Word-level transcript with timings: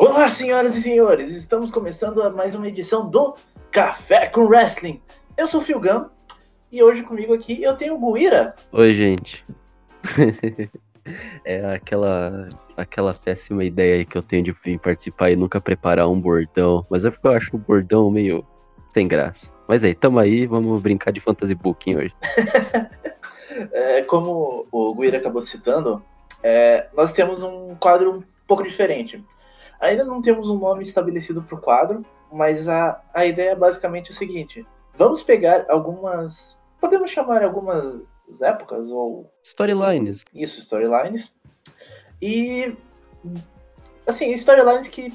Olá, 0.00 0.30
senhoras 0.30 0.76
e 0.76 0.82
senhores! 0.82 1.34
Estamos 1.34 1.72
começando 1.72 2.32
mais 2.32 2.54
uma 2.54 2.68
edição 2.68 3.10
do 3.10 3.34
Café 3.68 4.28
com 4.28 4.42
Wrestling. 4.42 5.02
Eu 5.36 5.48
sou 5.48 5.60
o 5.60 5.64
Filgam 5.64 6.08
e 6.70 6.80
hoje 6.80 7.02
comigo 7.02 7.34
aqui 7.34 7.60
eu 7.60 7.76
tenho 7.76 8.00
o 8.00 8.12
Guira. 8.12 8.54
Oi, 8.70 8.92
gente. 8.94 9.44
é 11.44 11.74
aquela 11.74 12.48
aquela 12.76 13.12
péssima 13.12 13.64
ideia 13.64 13.96
aí 13.96 14.04
que 14.04 14.16
eu 14.16 14.22
tenho 14.22 14.44
de 14.44 14.52
vir 14.52 14.78
participar 14.78 15.32
e 15.32 15.36
nunca 15.36 15.60
preparar 15.60 16.08
um 16.08 16.20
bordão, 16.20 16.86
mas 16.88 17.04
é 17.04 17.10
porque 17.10 17.26
eu 17.26 17.32
acho 17.32 17.56
o 17.56 17.58
bordão 17.58 18.08
meio 18.08 18.46
sem 18.94 19.08
graça. 19.08 19.50
Mas 19.66 19.82
aí, 19.82 19.96
tamo 19.96 20.20
aí, 20.20 20.46
vamos 20.46 20.80
brincar 20.80 21.10
de 21.10 21.20
fantasy 21.20 21.56
booking 21.56 21.96
hoje. 21.96 22.14
é, 23.72 24.02
como 24.04 24.64
o 24.70 24.94
Guira 24.94 25.18
acabou 25.18 25.42
citando, 25.42 26.00
é, 26.40 26.86
nós 26.96 27.12
temos 27.12 27.42
um 27.42 27.74
quadro 27.74 28.18
um 28.18 28.22
pouco 28.46 28.62
diferente. 28.62 29.20
Ainda 29.80 30.04
não 30.04 30.20
temos 30.20 30.48
um 30.50 30.58
nome 30.58 30.82
estabelecido 30.82 31.42
para 31.42 31.56
o 31.56 31.60
quadro, 31.60 32.04
mas 32.32 32.68
a, 32.68 33.00
a 33.14 33.24
ideia 33.24 33.50
é 33.50 33.56
basicamente 33.56 34.10
o 34.10 34.14
seguinte: 34.14 34.66
vamos 34.94 35.22
pegar 35.22 35.66
algumas. 35.68 36.58
Podemos 36.80 37.10
chamar 37.10 37.42
algumas 37.42 38.02
épocas 38.40 38.90
ou. 38.90 39.30
Storylines. 39.42 40.24
Isso, 40.34 40.58
storylines. 40.60 41.32
E. 42.20 42.76
Assim, 44.06 44.32
storylines 44.32 44.88
que 44.88 45.12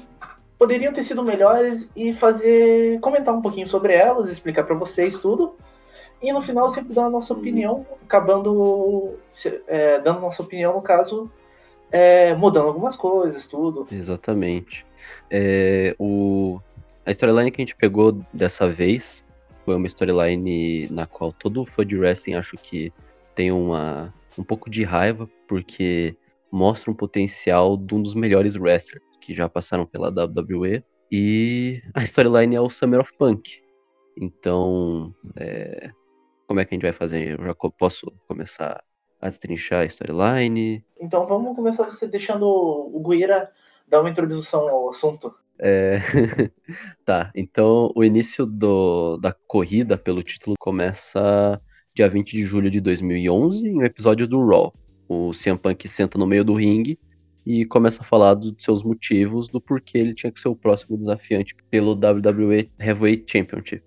poderiam 0.58 0.92
ter 0.92 1.02
sido 1.02 1.22
melhores 1.22 1.90
e 1.94 2.12
fazer. 2.12 2.98
comentar 3.00 3.34
um 3.34 3.42
pouquinho 3.42 3.66
sobre 3.66 3.92
elas, 3.92 4.30
explicar 4.30 4.64
para 4.64 4.74
vocês 4.74 5.18
tudo. 5.18 5.56
E 6.22 6.32
no 6.32 6.40
final 6.40 6.70
sempre 6.70 6.94
dar 6.94 7.04
a 7.04 7.10
nossa 7.10 7.34
opinião, 7.34 7.86
acabando 8.02 9.18
é, 9.66 9.98
dando 10.00 10.20
nossa 10.20 10.42
opinião, 10.42 10.72
no 10.72 10.80
caso, 10.80 11.30
é, 11.94 12.34
mudando 12.34 12.66
algumas 12.66 12.96
coisas, 12.96 13.46
tudo. 13.46 13.86
Exatamente. 13.88 14.84
É, 15.30 15.94
o, 15.96 16.60
a 17.06 17.12
storyline 17.12 17.52
que 17.52 17.62
a 17.62 17.64
gente 17.64 17.76
pegou 17.76 18.20
dessa 18.32 18.68
vez 18.68 19.24
foi 19.64 19.76
uma 19.76 19.86
storyline 19.86 20.88
na 20.88 21.06
qual 21.06 21.30
todo 21.30 21.64
fã 21.64 21.86
de 21.86 21.96
wrestling 21.96 22.34
acho 22.34 22.56
que 22.56 22.92
tem 23.36 23.52
uma, 23.52 24.12
um 24.36 24.42
pouco 24.42 24.68
de 24.68 24.82
raiva, 24.82 25.30
porque 25.46 26.16
mostra 26.50 26.90
um 26.90 26.94
potencial 26.94 27.76
de 27.76 27.94
um 27.94 28.02
dos 28.02 28.16
melhores 28.16 28.56
wrestlers 28.56 29.16
que 29.20 29.32
já 29.32 29.48
passaram 29.48 29.86
pela 29.86 30.08
WWE. 30.08 30.82
E 31.12 31.80
a 31.94 32.02
storyline 32.02 32.56
é 32.56 32.60
o 32.60 32.70
Summer 32.70 33.02
of 33.02 33.16
Punk. 33.16 33.62
Então, 34.20 35.14
é, 35.36 35.90
como 36.48 36.58
é 36.58 36.64
que 36.64 36.74
a 36.74 36.76
gente 36.76 36.82
vai 36.82 36.92
fazer? 36.92 37.38
Eu 37.38 37.46
já 37.46 37.54
posso 37.54 38.12
começar 38.26 38.82
a 39.24 39.28
destrinchar 39.30 39.80
a 39.80 39.86
storyline. 39.86 40.84
Então 41.00 41.26
vamos 41.26 41.56
começar 41.56 41.84
você 41.84 42.06
deixando 42.06 42.46
o 42.46 43.02
Guira 43.08 43.50
dar 43.88 44.00
uma 44.00 44.10
introdução 44.10 44.68
ao 44.68 44.90
assunto. 44.90 45.34
É... 45.58 45.98
tá, 47.04 47.32
então 47.34 47.90
o 47.96 48.04
início 48.04 48.44
do, 48.44 49.16
da 49.16 49.34
corrida 49.46 49.96
pelo 49.96 50.22
título 50.22 50.56
começa 50.58 51.58
dia 51.94 52.08
20 52.08 52.32
de 52.32 52.42
julho 52.42 52.68
de 52.68 52.80
2011, 52.82 53.66
em 53.66 53.78
um 53.78 53.82
episódio 53.82 54.28
do 54.28 54.44
Raw. 54.44 54.74
O 55.08 55.30
CM 55.30 55.58
Punk 55.58 55.88
senta 55.88 56.18
no 56.18 56.26
meio 56.26 56.44
do 56.44 56.54
ringue 56.54 56.98
e 57.46 57.64
começa 57.64 58.02
a 58.02 58.04
falar 58.04 58.34
dos 58.34 58.52
seus 58.58 58.82
motivos, 58.82 59.48
do 59.48 59.60
porquê 59.60 59.98
ele 59.98 60.14
tinha 60.14 60.32
que 60.32 60.40
ser 60.40 60.48
o 60.48 60.56
próximo 60.56 60.98
desafiante 60.98 61.54
pelo 61.70 61.92
WWE 61.92 62.70
Heavyweight 62.78 63.24
Championship. 63.30 63.82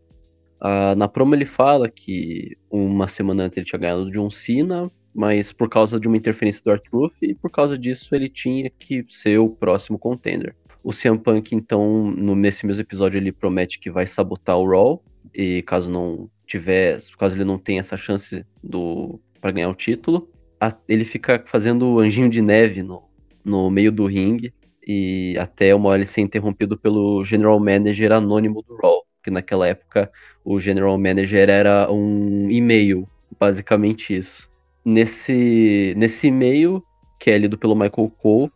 Uh, 0.59 0.95
na 0.95 1.07
promo 1.07 1.35
ele 1.35 1.45
fala 1.45 1.87
que 1.89 2.57
uma 2.71 3.07
semana 3.07 3.43
antes 3.43 3.57
ele 3.57 3.65
tinha 3.65 3.79
ganhado 3.79 4.05
de 4.05 4.11
John 4.11 4.29
Cena, 4.29 4.89
mas 5.17 5.51
por 5.51 5.67
causa 5.67 5.99
de 5.99 6.07
uma 6.07 6.15
interferência 6.15 6.61
do 6.63 6.69
Arthur 6.69 7.11
e 7.19 7.33
por 7.33 7.49
causa 7.49 7.75
disso 7.75 8.13
ele 8.13 8.29
tinha 8.29 8.69
que 8.69 9.03
ser 9.09 9.39
o 9.39 9.49
próximo 9.49 9.97
contender. 9.97 10.55
O 10.83 10.91
CM 10.91 11.17
Punk, 11.17 11.55
então, 11.55 12.11
no, 12.11 12.35
nesse 12.35 12.67
mesmo 12.67 12.83
episódio, 12.83 13.17
ele 13.17 13.31
promete 13.31 13.79
que 13.79 13.89
vai 13.89 14.05
sabotar 14.05 14.59
o 14.59 14.69
Raw, 14.69 15.03
e 15.33 15.63
caso 15.63 15.89
não 15.89 16.29
tiver, 16.45 16.99
caso 17.17 17.35
ele 17.35 17.43
não 17.43 17.57
tenha 17.57 17.79
essa 17.79 17.97
chance 17.97 18.45
do 18.63 19.19
para 19.41 19.51
ganhar 19.51 19.69
o 19.69 19.73
título, 19.73 20.29
a, 20.61 20.71
ele 20.87 21.03
fica 21.03 21.43
fazendo 21.47 21.99
anjinho 21.99 22.29
de 22.29 22.41
neve 22.41 22.83
no, 22.83 23.03
no 23.43 23.71
meio 23.71 23.91
do 23.91 24.05
ringue, 24.05 24.53
e 24.87 25.35
até 25.39 25.73
uma 25.73 25.89
hora 25.89 25.97
ele 25.97 26.05
ser 26.05 26.21
interrompido 26.21 26.77
pelo 26.77 27.23
General 27.23 27.59
Manager 27.59 28.11
anônimo 28.11 28.61
do 28.61 28.75
Raw, 28.75 29.03
que 29.23 29.31
naquela 29.31 29.67
época 29.67 30.11
o 30.45 30.59
General 30.59 30.95
Manager 30.95 31.49
era 31.49 31.91
um 31.91 32.51
e-mail, 32.51 33.09
basicamente 33.39 34.15
isso 34.15 34.47
nesse, 34.87 35.93
nesse 35.97 36.27
e-mail, 36.27 36.81
que 37.19 37.29
é 37.29 37.37
lido 37.37 37.57
pelo 37.57 37.75
Michael 37.75 38.09
Cole, 38.17 38.49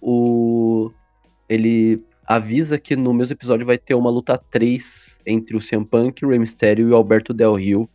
o, 0.00 0.92
ele 1.48 2.04
avisa 2.24 2.78
que 2.78 2.94
no 2.94 3.12
mesmo 3.12 3.34
episódio 3.34 3.66
vai 3.66 3.76
ter 3.76 3.94
uma 3.94 4.08
luta 4.08 4.38
3 4.38 5.18
entre 5.26 5.56
o 5.56 5.60
CM 5.60 5.84
Punk, 5.84 6.24
o 6.24 6.28
Rey 6.28 6.38
Mysterio 6.38 6.88
e 6.88 6.92
o 6.92 6.94
Alberto 6.94 7.34
Del 7.34 7.54
Rio, 7.56 7.90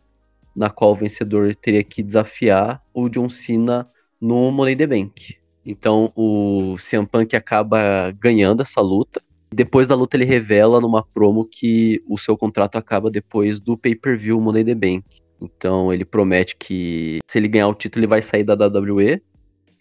na 0.54 0.68
qual 0.68 0.92
o 0.92 0.96
vencedor 0.96 1.54
teria 1.54 1.82
que 1.82 2.02
desafiar 2.02 2.78
o 2.92 3.08
John 3.08 3.30
Cena 3.30 3.88
no 4.20 4.52
Money 4.52 4.76
the 4.76 4.86
Bank. 4.86 5.38
Então 5.64 6.12
o 6.14 6.74
CM 6.76 7.06
Punk 7.06 7.34
acaba 7.34 8.10
ganhando 8.20 8.60
essa 8.60 8.82
luta. 8.82 9.22
Depois 9.50 9.88
da 9.88 9.94
luta 9.94 10.16
ele 10.18 10.26
revela 10.26 10.78
numa 10.78 11.02
promo 11.02 11.46
que 11.50 12.02
o 12.06 12.18
seu 12.18 12.36
contrato 12.36 12.76
acaba 12.76 13.10
depois 13.10 13.58
do 13.58 13.78
pay-per-view 13.78 14.38
Money 14.42 14.64
the 14.64 14.74
Bank. 14.74 15.21
Então 15.42 15.92
ele 15.92 16.04
promete 16.04 16.56
que 16.56 17.18
se 17.26 17.38
ele 17.38 17.48
ganhar 17.48 17.68
o 17.68 17.74
título, 17.74 18.00
ele 18.00 18.08
vai 18.08 18.22
sair 18.22 18.44
da 18.44 18.54
WWE. 18.54 19.20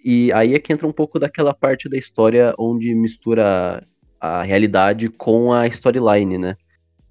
E 0.03 0.31
aí 0.33 0.55
é 0.55 0.59
que 0.59 0.73
entra 0.73 0.87
um 0.87 0.91
pouco 0.91 1.19
daquela 1.19 1.53
parte 1.53 1.87
da 1.87 1.97
história 1.97 2.55
onde 2.57 2.93
mistura 2.95 3.85
a 4.19 4.41
realidade 4.41 5.09
com 5.09 5.53
a 5.53 5.67
storyline, 5.67 6.37
né? 6.37 6.55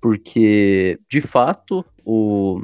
Porque, 0.00 0.99
de 1.09 1.21
fato, 1.21 1.84
o, 2.05 2.60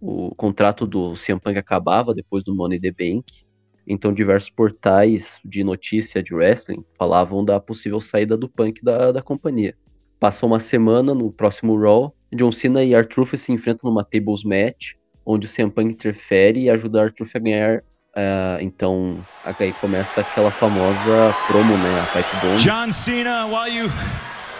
o 0.00 0.34
contrato 0.34 0.86
do 0.86 1.12
CM 1.14 1.40
Punk 1.40 1.58
acabava 1.58 2.14
depois 2.14 2.42
do 2.42 2.54
Money 2.54 2.80
the 2.80 2.90
Bank. 2.90 3.44
Então, 3.86 4.12
diversos 4.12 4.50
portais 4.50 5.40
de 5.44 5.62
notícia 5.62 6.22
de 6.22 6.34
wrestling 6.34 6.84
falavam 6.96 7.44
da 7.44 7.60
possível 7.60 8.00
saída 8.00 8.36
do 8.36 8.48
Punk 8.48 8.82
da, 8.82 9.12
da 9.12 9.22
companhia. 9.22 9.76
Passa 10.18 10.46
uma 10.46 10.60
semana 10.60 11.14
no 11.14 11.30
próximo 11.32 11.78
Raw, 11.78 12.14
John 12.32 12.52
Cena 12.52 12.82
e 12.84 12.94
R-Truth 12.94 13.36
se 13.36 13.52
enfrentam 13.52 13.90
numa 13.90 14.04
tables 14.04 14.44
match 14.44 14.94
onde 15.24 15.46
o 15.46 15.50
CM 15.50 15.70
Punk 15.70 15.92
interfere 15.92 16.60
e 16.60 16.70
ajuda 16.70 16.98
o 16.98 17.02
Arthur 17.02 17.26
a 17.34 17.38
ganhar. 17.38 17.82
Uh, 18.10 18.60
então, 18.60 19.24
aí 19.44 19.72
começa 19.74 20.20
aquela 20.20 20.50
famosa 20.50 21.34
promo, 21.46 21.76
né? 21.76 22.00
A 22.00 22.06
Pipe 22.06 22.36
Bomb. 22.42 22.56
John 22.56 22.90
Cena, 22.90 23.46
while 23.46 23.68
you 23.68 23.88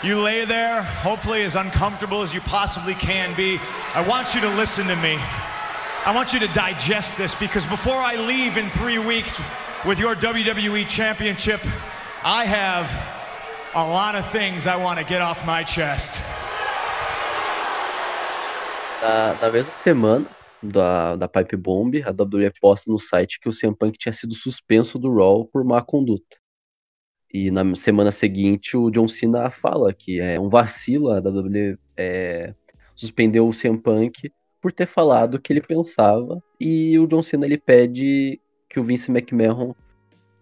you 0.03 0.19
lay 0.19 0.47
there, 0.47 0.83
hopefully 0.83 1.43
as 1.43 1.57
uncomfortable 1.57 2.23
as 2.23 2.33
you 2.33 2.41
possibly 2.43 2.95
can 2.95 3.35
be, 3.35 3.61
I 3.95 4.03
want 4.07 4.35
you 4.35 4.41
to 4.43 4.49
listen 4.49 4.87
to 4.87 4.97
me. 4.97 5.19
I 6.07 6.15
want 6.15 6.33
you 6.33 6.39
to 6.41 6.49
digest 6.55 7.19
this 7.19 7.35
because 7.35 7.67
before 7.67 7.97
I 7.97 8.17
leave 8.17 8.57
in 8.57 8.71
three 8.71 8.99
weeks 8.99 9.37
with 9.85 9.99
your 9.99 10.15
WWE 10.15 10.89
Championship, 10.89 11.61
I 12.25 12.47
have 12.47 12.89
a 13.75 13.85
lot 13.85 14.15
of 14.15 14.25
things 14.31 14.67
I 14.67 14.77
want 14.77 14.99
to 14.99 15.05
get 15.05 15.21
off 15.21 15.45
my 15.45 15.63
chest. 15.63 16.19
Na, 19.03 19.35
na 19.41 19.51
mesma 19.51 19.73
semana, 19.73 20.27
da, 20.63 21.17
da 21.17 21.29
Pipe 21.29 21.57
Bomb, 21.57 22.03
a 22.05 22.11
WWE 22.11 22.53
posta 22.61 22.91
no 22.91 22.99
site 22.99 23.41
que 23.41 23.49
o 23.49 23.53
CM 23.53 23.75
Punk 23.75 23.99
tinha 23.99 24.13
sido 24.13 24.35
suspenso 24.35 24.99
do 24.99 25.13
Raw 25.15 25.45
por 25.45 25.65
má 25.65 25.83
conduta. 25.83 26.37
E 27.33 27.51
na 27.51 27.75
semana 27.75 28.11
seguinte 28.11 28.77
o 28.77 28.91
John 28.91 29.07
Cena 29.07 29.51
fala 29.51 29.95
que 29.95 30.21
é 30.21 30.39
um 30.39 30.49
vacilo 30.49 31.11
a 31.11 31.19
WWE 31.19 31.79
é, 31.97 32.55
suspendeu 32.95 33.49
o 33.49 33.53
CM 33.53 33.79
Punk 33.79 34.33
por 34.61 34.73
ter 34.73 34.87
falado 34.87 35.35
o 35.35 35.41
que 35.41 35.53
ele 35.53 35.63
pensava 35.63 36.43
e 36.61 36.99
o 36.99 37.07
John 37.07 37.23
Cena 37.23 37.47
ele 37.47 37.57
pede 37.57 38.41
que 38.69 38.81
o 38.81 38.85
Vince 38.85 39.11
McMahon 39.11 39.75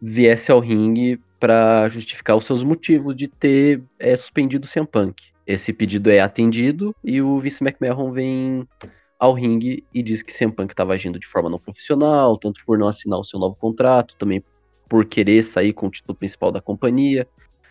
viesse 0.01 0.51
ao 0.51 0.61
ringue 0.61 1.21
para 1.39 1.87
justificar 1.89 2.37
os 2.37 2.45
seus 2.45 2.63
motivos 2.63 3.15
de 3.15 3.29
ter 3.29 3.83
é, 3.99 4.17
suspendido 4.17 4.67
o 4.67 4.71
CM 4.71 4.87
Punk. 4.87 5.31
Esse 5.47 5.73
pedido 5.73 6.11
é 6.11 6.21
atendido 6.21 6.95
e 7.05 7.23
o 7.23 7.39
Vince 7.39 7.63
McMahon 7.63 8.13
vem 8.13 8.69
ao 9.19 9.33
ringue 9.33 9.85
e 9.93 10.03
diz 10.03 10.23
que 10.23 10.33
CM 10.33 10.53
Punk 10.53 10.73
estava 10.73 10.95
agindo 10.95 11.19
de 11.19 11.27
forma 11.27 11.51
não 11.51 11.59
profissional, 11.59 12.37
tanto 12.39 12.65
por 12.65 12.79
não 12.79 12.87
assinar 12.87 13.19
o 13.19 13.25
seu 13.25 13.41
novo 13.41 13.57
contrato, 13.57 14.15
também 14.17 14.43
por 14.89 15.05
querer 15.05 15.43
sair 15.43 15.73
com 15.73 15.87
o 15.87 15.91
título 15.91 16.17
principal 16.17 16.53
da 16.53 16.61
companhia. 16.61 17.27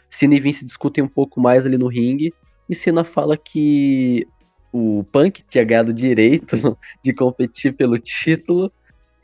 Cena 0.10 0.36
e 0.36 0.40
Vince 0.40 0.66
discutem 0.66 1.04
um 1.04 1.08
pouco 1.08 1.40
mais 1.40 1.66
ali 1.66 1.78
no 1.78 1.88
ringue 1.88 2.34
e 2.70 2.76
Cena 2.76 3.04
fala 3.04 3.38
que 3.38 4.28
o 4.72 5.06
Punk 5.12 5.44
tinha 5.50 5.64
ganhado 5.64 5.94
direito 5.94 6.78
de 7.04 7.14
competir 7.14 7.74
pelo 7.74 7.98
título 7.98 8.72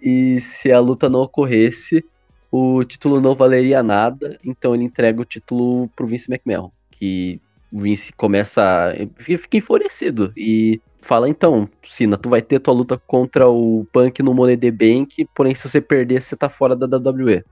e 0.01 0.39
se 0.39 0.71
a 0.71 0.79
luta 0.79 1.09
não 1.09 1.21
ocorresse, 1.21 2.03
o 2.51 2.83
título 2.83 3.19
não 3.19 3.33
valeria 3.33 3.81
nada, 3.81 4.37
então 4.43 4.75
ele 4.75 4.83
entrega 4.83 5.21
o 5.21 5.25
título 5.25 5.89
pro 5.95 6.07
Vince 6.07 6.31
McMahon, 6.31 6.71
que 6.91 7.41
o 7.71 7.79
Vince 7.79 8.13
começa 8.13 8.93
fica 9.17 9.57
enfurecido 9.57 10.31
e 10.37 10.79
fala, 11.03 11.29
então, 11.29 11.69
Sina, 11.83 12.17
tu 12.17 12.29
vai 12.29 12.41
ter 12.41 12.59
tua 12.59 12.73
luta 12.73 12.97
contra 12.97 13.47
o 13.49 13.85
Punk 13.91 14.21
no 14.23 14.33
Money 14.33 14.57
the 14.57 14.71
Bank, 14.71 15.27
porém 15.35 15.53
se 15.53 15.69
você 15.69 15.81
perder, 15.81 16.21
você 16.21 16.35
tá 16.35 16.49
fora 16.49 16.75
da 16.75 16.85
WWE. 16.85 17.43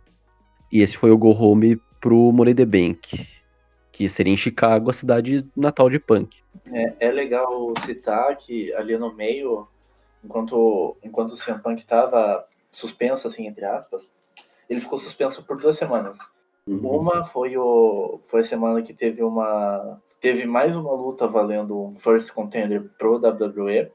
E 0.72 0.82
esse 0.82 0.98
foi 0.98 1.12
o 1.12 1.18
go 1.18 1.32
home 1.32 1.80
pro 2.00 2.32
Money 2.32 2.56
the 2.56 2.66
Bank, 2.66 3.28
que 3.92 4.10
seria 4.10 4.34
em 4.34 4.38
Chicago, 4.38 4.90
a 4.90 4.94
cidade 4.94 5.46
natal 5.56 5.90
de 5.90 6.00
Punk. 6.00 6.42
É, 6.72 7.08
é 7.08 7.12
legal 7.12 7.74
citar 7.86 8.36
que 8.38 8.74
ali 8.74 8.98
no 8.98 9.14
meio, 9.14 9.68
enquanto, 10.24 10.96
enquanto 11.04 11.34
o 11.34 11.38
CM 11.38 11.60
Punk 11.60 11.80
estava 11.80 12.46
suspenso, 12.72 13.28
assim, 13.28 13.48
entre 13.48 13.66
aspas, 13.66 14.10
ele 14.70 14.80
ficou 14.80 14.98
suspenso 14.98 15.44
por 15.44 15.58
duas 15.58 15.78
semanas. 15.78 16.18
Uhum. 16.66 17.00
Uma 17.00 17.26
foi, 17.26 17.58
o, 17.58 18.20
foi 18.28 18.42
a 18.42 18.46
semana 18.46 18.82
que 18.82 18.94
teve 18.94 19.22
uma. 19.24 20.02
Teve 20.22 20.46
mais 20.46 20.76
uma 20.76 20.94
luta 20.94 21.28
valendo 21.28 21.76
um 21.82 21.96
First 21.96 22.32
Contender 22.32 22.84
pro 23.00 23.16
WWE 23.16 23.92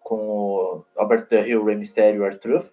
com 0.00 0.16
o 0.16 0.84
Alberto 0.96 1.28
Del 1.28 1.44
Rio, 1.44 1.64
Rey 1.64 1.76
Mysterio 1.76 2.22
e 2.22 2.24
Arthur, 2.24 2.64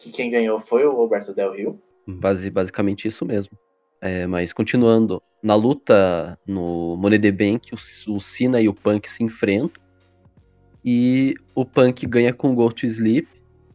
que 0.00 0.10
quem 0.10 0.28
ganhou 0.28 0.58
foi 0.58 0.84
o 0.84 0.90
Alberto 0.90 1.32
Del 1.32 1.52
Rio. 1.52 1.80
Base, 2.04 2.50
basicamente 2.50 3.06
isso 3.06 3.24
mesmo. 3.24 3.56
É, 4.00 4.26
mas 4.26 4.52
continuando, 4.52 5.22
na 5.40 5.54
luta 5.54 6.36
no 6.44 6.96
Money 6.96 7.20
the 7.20 7.30
Bank, 7.30 7.72
o, 7.72 8.16
o 8.16 8.20
Cena 8.20 8.60
e 8.60 8.68
o 8.68 8.74
Punk 8.74 9.08
se 9.08 9.22
enfrentam 9.22 9.80
e 10.84 11.36
o 11.54 11.64
Punk 11.64 12.04
ganha 12.08 12.34
com 12.34 12.50
o 12.50 12.54
Go 12.56 12.72
to 12.72 12.84
Sleep 12.84 13.28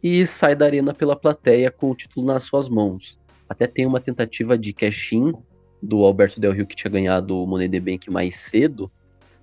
e 0.04 0.28
sai 0.28 0.54
da 0.54 0.66
arena 0.66 0.94
pela 0.94 1.16
plateia 1.16 1.72
com 1.72 1.92
o 1.92 1.96
título 1.96 2.26
nas 2.26 2.44
suas 2.44 2.68
mãos. 2.68 3.18
Até 3.48 3.68
tem 3.68 3.86
uma 3.86 4.02
tentativa 4.02 4.58
de 4.58 4.74
cash-in 4.74 5.32
do 5.88 6.04
Alberto 6.04 6.40
Del 6.40 6.52
Rio 6.52 6.68
que 6.68 6.76
tinha 6.76 6.92
ganhado 6.92 7.42
o 7.42 7.48
Money 7.48 7.70
the 7.70 7.80
Bank 7.80 8.10
mais 8.12 8.36
cedo, 8.36 8.92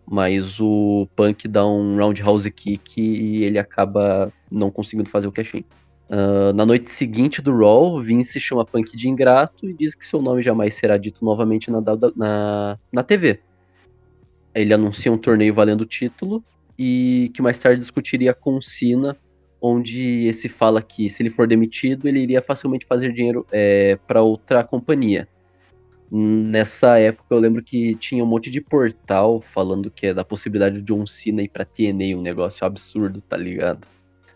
mas 0.06 0.60
o 0.60 1.08
Punk 1.16 1.48
dá 1.48 1.66
um 1.66 1.96
roundhouse 1.96 2.50
kick 2.50 3.00
e 3.00 3.42
ele 3.44 3.58
acaba 3.58 4.30
não 4.50 4.70
conseguindo 4.70 5.08
fazer 5.08 5.26
o 5.26 5.32
cash-in. 5.32 5.64
Uh, 6.10 6.52
na 6.52 6.66
noite 6.66 6.90
seguinte 6.90 7.40
do 7.40 7.56
Raw, 7.56 7.98
Vince 8.00 8.38
chama 8.38 8.66
Punk 8.66 8.94
de 8.94 9.08
ingrato 9.08 9.66
e 9.66 9.72
diz 9.72 9.94
que 9.94 10.06
seu 10.06 10.20
nome 10.20 10.42
jamais 10.42 10.74
será 10.74 10.98
dito 10.98 11.24
novamente 11.24 11.70
na, 11.70 11.82
na, 12.14 12.78
na 12.92 13.02
TV. 13.02 13.40
Ele 14.54 14.74
anuncia 14.74 15.10
um 15.10 15.16
torneio 15.16 15.54
valendo 15.54 15.80
o 15.80 15.86
título 15.86 16.44
e 16.78 17.30
que 17.34 17.40
mais 17.40 17.58
tarde 17.58 17.80
discutiria 17.80 18.34
com 18.34 18.60
Cena 18.60 19.16
onde 19.66 20.26
esse 20.26 20.46
fala 20.46 20.82
que 20.82 21.08
se 21.08 21.22
ele 21.22 21.30
for 21.30 21.48
demitido, 21.48 22.06
ele 22.06 22.20
iria 22.20 22.42
facilmente 22.42 22.84
fazer 22.84 23.14
dinheiro 23.14 23.46
é, 23.50 23.98
para 24.06 24.20
outra 24.20 24.62
companhia. 24.62 25.26
Nessa 26.10 26.98
época 26.98 27.34
eu 27.34 27.38
lembro 27.38 27.62
que 27.62 27.94
tinha 27.96 28.22
um 28.22 28.26
monte 28.26 28.50
de 28.50 28.60
portal 28.60 29.40
falando 29.40 29.90
que 29.90 30.08
é 30.08 30.14
da 30.14 30.24
possibilidade 30.24 30.76
de 30.76 30.82
John 30.82 31.06
Cena 31.06 31.42
ir 31.42 31.48
pra 31.48 31.64
TNA, 31.64 32.16
um 32.16 32.22
negócio 32.22 32.66
absurdo, 32.66 33.20
tá 33.20 33.36
ligado? 33.36 33.88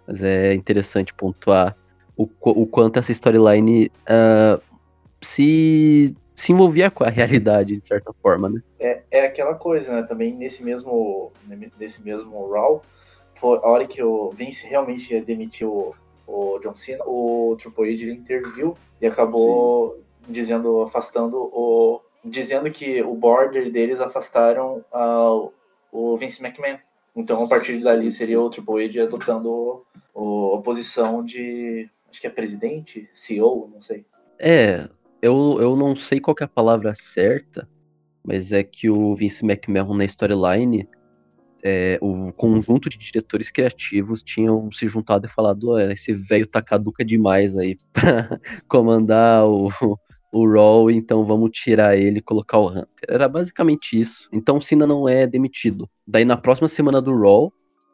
Mas 0.06 0.22
é 0.22 0.54
interessante 0.54 1.12
pontuar 1.14 1.76
o, 2.16 2.28
o 2.42 2.66
quanto 2.66 2.98
essa 2.98 3.12
storyline 3.12 3.92
uh, 4.08 4.60
se, 5.20 6.16
se 6.34 6.52
envolvia 6.52 6.90
com 6.90 7.04
a 7.04 7.08
realidade, 7.08 7.76
de 7.76 7.84
certa 7.84 8.12
forma, 8.12 8.48
né? 8.48 8.60
É, 8.80 9.02
é 9.10 9.26
aquela 9.26 9.54
coisa, 9.54 9.92
né? 9.92 10.02
Também 10.02 10.34
nesse 10.34 10.64
mesmo, 10.64 11.32
nesse 11.78 12.02
mesmo 12.02 12.50
Raw, 12.50 12.82
foi 13.36 13.58
a 13.58 13.68
hora 13.68 13.86
que 13.86 14.02
o 14.02 14.30
Vince 14.30 14.66
realmente 14.66 15.14
o, 15.64 15.94
o 16.26 16.58
John 16.60 16.74
Cena, 16.74 17.04
o 17.06 17.56
Triple 17.58 17.94
H 17.94 18.12
interviu 18.12 18.76
e 19.00 19.06
acabou 19.06 19.94
Sim. 19.94 20.07
Dizendo, 20.28 20.82
afastando 20.82 21.36
o. 21.36 22.00
dizendo 22.24 22.70
que 22.70 23.02
o 23.02 23.14
border 23.14 23.70
deles 23.72 24.00
afastaram 24.00 24.84
uh, 24.92 25.52
o 25.90 26.16
Vince 26.16 26.44
McMahon. 26.44 26.78
Então, 27.16 27.42
a 27.42 27.48
partir 27.48 27.82
dali, 27.82 28.12
seria 28.12 28.40
o 28.40 28.50
Triple 28.50 28.84
H 28.84 29.04
adotando 29.04 29.82
a 30.14 30.62
posição 30.62 31.24
de. 31.24 31.88
Acho 32.10 32.20
que 32.20 32.26
é 32.26 32.30
presidente? 32.30 33.08
CEO? 33.14 33.70
Não 33.72 33.80
sei. 33.80 34.04
É, 34.38 34.88
eu, 35.20 35.58
eu 35.60 35.76
não 35.76 35.96
sei 35.96 36.20
qual 36.20 36.36
é 36.40 36.44
a 36.44 36.48
palavra 36.48 36.94
certa, 36.94 37.68
mas 38.24 38.52
é 38.52 38.62
que 38.62 38.88
o 38.88 39.14
Vince 39.14 39.44
McMahon 39.44 39.94
na 39.94 40.04
storyline 40.04 40.88
é, 41.62 41.98
o 42.00 42.32
conjunto 42.32 42.88
de 42.88 42.96
diretores 42.96 43.50
criativos 43.50 44.22
tinham 44.22 44.70
se 44.70 44.86
juntado 44.86 45.26
e 45.26 45.30
falado: 45.30 45.78
esse 45.78 46.12
velho 46.12 46.46
tá 46.46 46.62
caduca 46.62 47.04
demais 47.04 47.56
aí 47.56 47.78
pra 47.92 48.40
comandar 48.68 49.44
o, 49.46 49.68
o 50.32 50.46
Raw, 50.46 50.90
então 50.90 51.24
vamos 51.24 51.50
tirar 51.52 51.96
ele 51.96 52.18
e 52.18 52.22
colocar 52.22 52.58
o 52.58 52.68
Hunter. 52.68 52.86
Era 53.08 53.28
basicamente 53.28 53.98
isso. 53.98 54.28
Então 54.32 54.58
o 54.58 54.60
Cena 54.60 54.86
não 54.86 55.08
é 55.08 55.26
demitido. 55.26 55.88
Daí 56.06 56.24
na 56.24 56.36
próxima 56.36 56.68
semana 56.68 57.00
do 57.00 57.18
Raw, 57.18 57.52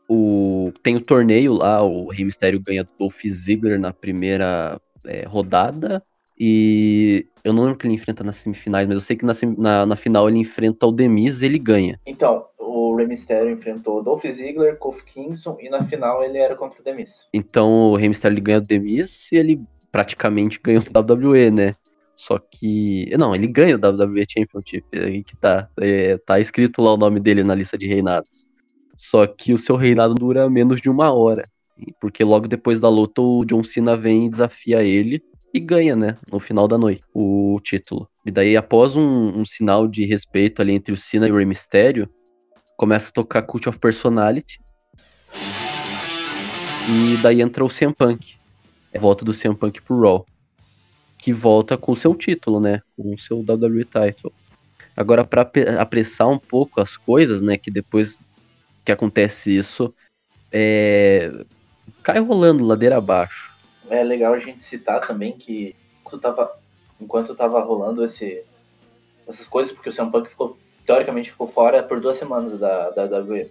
o, 0.08 0.72
tem 0.82 0.96
o 0.96 1.00
torneio 1.00 1.52
lá, 1.52 1.82
o 1.82 2.08
Rey 2.10 2.24
Mysterio 2.24 2.60
ganha 2.60 2.84
do 2.84 2.90
Dolph 2.98 3.20
Ziggler 3.26 3.78
na 3.78 3.92
primeira 3.92 4.80
é, 5.06 5.24
rodada. 5.26 6.02
E 6.38 7.26
eu 7.44 7.52
não 7.52 7.62
lembro 7.62 7.78
que 7.78 7.86
ele 7.86 7.94
enfrenta 7.94 8.24
nas 8.24 8.38
semifinais, 8.38 8.86
mas 8.88 8.96
eu 8.96 9.00
sei 9.00 9.16
que 9.16 9.24
na, 9.24 9.32
na, 9.56 9.86
na 9.86 9.96
final 9.96 10.28
ele 10.28 10.38
enfrenta 10.38 10.86
o 10.86 10.92
Demis 10.92 11.42
e 11.42 11.46
ele 11.46 11.60
ganha. 11.60 12.00
Então, 12.04 12.44
o 12.58 12.96
Rey 12.96 13.06
Mysterio 13.06 13.52
enfrentou 13.52 14.02
Dolph 14.02 14.24
Ziggler, 14.26 14.76
Kofi 14.78 15.04
Kingston 15.04 15.58
e 15.60 15.68
na 15.68 15.84
final 15.84 16.24
ele 16.24 16.38
era 16.38 16.56
contra 16.56 16.80
o 16.80 16.84
Demis. 16.84 17.28
Então 17.32 17.92
o 17.92 17.96
Rey 17.96 18.08
Mysterio 18.08 18.42
ganha 18.42 18.58
o 18.58 18.60
Demis 18.60 19.30
e 19.30 19.36
ele 19.36 19.60
praticamente 19.92 20.60
ganhou 20.60 20.82
o 20.82 20.98
WWE, 20.98 21.50
né? 21.52 21.76
Só 22.16 22.38
que. 22.38 23.10
Não, 23.18 23.34
ele 23.34 23.46
ganha 23.46 23.76
o 23.76 23.78
WWE 23.78 24.24
Championship. 24.28 24.86
Aí 24.92 25.24
que 25.24 25.36
tá. 25.36 25.68
É, 25.80 26.16
tá 26.18 26.38
escrito 26.40 26.82
lá 26.82 26.94
o 26.94 26.96
nome 26.96 27.20
dele 27.20 27.42
na 27.42 27.54
lista 27.54 27.76
de 27.76 27.86
reinados. 27.86 28.46
Só 28.96 29.26
que 29.26 29.52
o 29.52 29.58
seu 29.58 29.76
reinado 29.76 30.14
dura 30.14 30.48
menos 30.48 30.80
de 30.80 30.88
uma 30.88 31.12
hora. 31.12 31.48
Porque 32.00 32.22
logo 32.22 32.46
depois 32.46 32.78
da 32.78 32.88
luta 32.88 33.20
o 33.20 33.44
John 33.44 33.62
Cena 33.62 33.96
vem 33.96 34.26
e 34.26 34.30
desafia 34.30 34.82
ele 34.82 35.22
e 35.52 35.60
ganha, 35.60 35.94
né? 35.94 36.16
No 36.30 36.40
final 36.40 36.66
da 36.66 36.78
noite, 36.78 37.02
o 37.12 37.58
título. 37.62 38.08
E 38.26 38.30
daí, 38.30 38.56
após 38.56 38.96
um, 38.96 39.38
um 39.38 39.44
sinal 39.44 39.86
de 39.86 40.04
respeito 40.04 40.62
ali 40.62 40.72
entre 40.72 40.92
o 40.92 40.96
Cena 40.96 41.28
e 41.28 41.32
o 41.32 41.36
Rey 41.36 41.46
Mysterio, 41.46 42.08
começa 42.76 43.10
a 43.10 43.12
tocar 43.12 43.42
Cult 43.42 43.68
of 43.68 43.78
Personality. 43.78 44.60
E 46.88 47.16
daí 47.22 47.40
entra 47.40 47.64
o 47.64 47.68
CM 47.68 47.94
Punk. 47.94 48.36
É 48.92 48.98
volta 48.98 49.24
do 49.24 49.32
CM 49.32 49.54
Punk 49.56 49.80
pro 49.82 50.00
Raw. 50.00 50.26
Que 51.24 51.32
volta 51.32 51.78
com 51.78 51.92
o 51.92 51.96
seu 51.96 52.14
título, 52.14 52.60
né? 52.60 52.82
Com 52.94 53.14
o 53.14 53.18
seu 53.18 53.38
WWE 53.38 53.86
Title. 53.86 54.30
Agora, 54.94 55.24
para 55.24 55.50
apressar 55.80 56.28
um 56.28 56.38
pouco 56.38 56.82
as 56.82 56.98
coisas, 56.98 57.40
né? 57.40 57.56
Que 57.56 57.70
depois 57.70 58.18
que 58.84 58.92
acontece 58.92 59.56
isso, 59.56 59.94
é... 60.52 61.32
cai 62.02 62.18
rolando 62.18 62.62
ladeira 62.62 62.98
abaixo. 62.98 63.56
É 63.88 64.04
legal 64.04 64.34
a 64.34 64.38
gente 64.38 64.62
citar 64.62 65.00
também 65.00 65.32
que 65.32 65.74
enquanto 66.02 66.20
tava, 66.20 66.58
enquanto 67.00 67.34
tava 67.34 67.58
rolando 67.62 68.04
esse, 68.04 68.42
essas 69.26 69.48
coisas, 69.48 69.72
porque 69.72 69.88
o 69.88 69.96
CM 69.96 70.12
Punk 70.12 70.28
ficou 70.28 70.58
teoricamente 70.84 71.30
ficou 71.30 71.48
fora 71.48 71.82
por 71.82 72.02
duas 72.02 72.18
semanas 72.18 72.58
da, 72.58 72.90
da 72.90 73.04
WWE. 73.04 73.50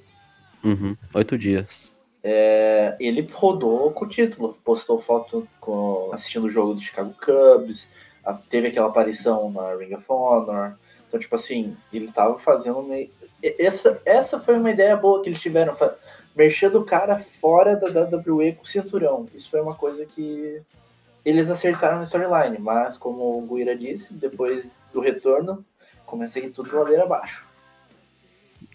Uhum, 0.63 0.95
oito 1.15 1.39
dias. 1.39 1.91
É, 2.23 2.95
ele 2.99 3.27
rodou 3.33 3.91
com 3.91 4.05
o 4.05 4.07
título, 4.07 4.55
postou 4.63 4.97
foto 4.99 5.45
com, 5.59 6.09
assistindo 6.13 6.45
o 6.45 6.49
jogo 6.49 6.73
do 6.73 6.81
Chicago 6.81 7.13
Cubs, 7.19 7.89
a, 8.23 8.33
teve 8.33 8.67
aquela 8.67 8.87
aparição 8.87 9.51
na 9.51 9.75
Ring 9.75 9.93
of 9.93 10.05
Honor. 10.07 10.75
Então, 11.07 11.19
tipo 11.19 11.35
assim, 11.35 11.75
ele 11.91 12.11
tava 12.11 12.39
fazendo 12.39 12.81
meio. 12.81 13.09
Essa, 13.59 14.01
essa 14.05 14.39
foi 14.39 14.57
uma 14.57 14.71
ideia 14.71 14.95
boa 14.95 15.21
que 15.21 15.29
eles 15.29 15.41
tiveram, 15.41 15.75
mexendo 16.33 16.79
o 16.79 16.85
cara 16.85 17.19
fora 17.19 17.75
da 17.75 17.87
WWE 17.87 18.53
com 18.53 18.63
o 18.63 18.67
cinturão. 18.67 19.27
Isso 19.35 19.49
foi 19.49 19.59
uma 19.59 19.75
coisa 19.75 20.05
que 20.05 20.61
eles 21.25 21.49
acertaram 21.49 21.97
na 21.97 22.03
storyline, 22.03 22.57
mas 22.57 22.97
como 22.97 23.37
o 23.37 23.41
Guira 23.41 23.75
disse, 23.75 24.13
depois 24.13 24.71
do 24.93 25.01
retorno, 25.01 25.63
começa 26.05 26.39
a 26.39 26.41
ir 26.41 26.51
tudo 26.51 26.75
ladeira 26.75 27.03
abaixo. 27.03 27.45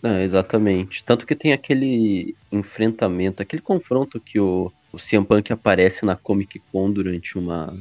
É, 0.03 0.23
exatamente. 0.23 1.05
Tanto 1.05 1.27
que 1.27 1.35
tem 1.35 1.53
aquele 1.53 2.37
enfrentamento, 2.53 3.43
aquele 3.43 3.63
confronto 3.63 4.21
que 4.21 4.39
o, 4.39 4.73
o 4.93 4.97
CM 4.97 5.25
Punk 5.25 5.53
aparece 5.53 6.05
na 6.05 6.15
Comic 6.15 6.61
Con 6.73 6.91
durante 6.91 7.39
uma, 7.39 7.77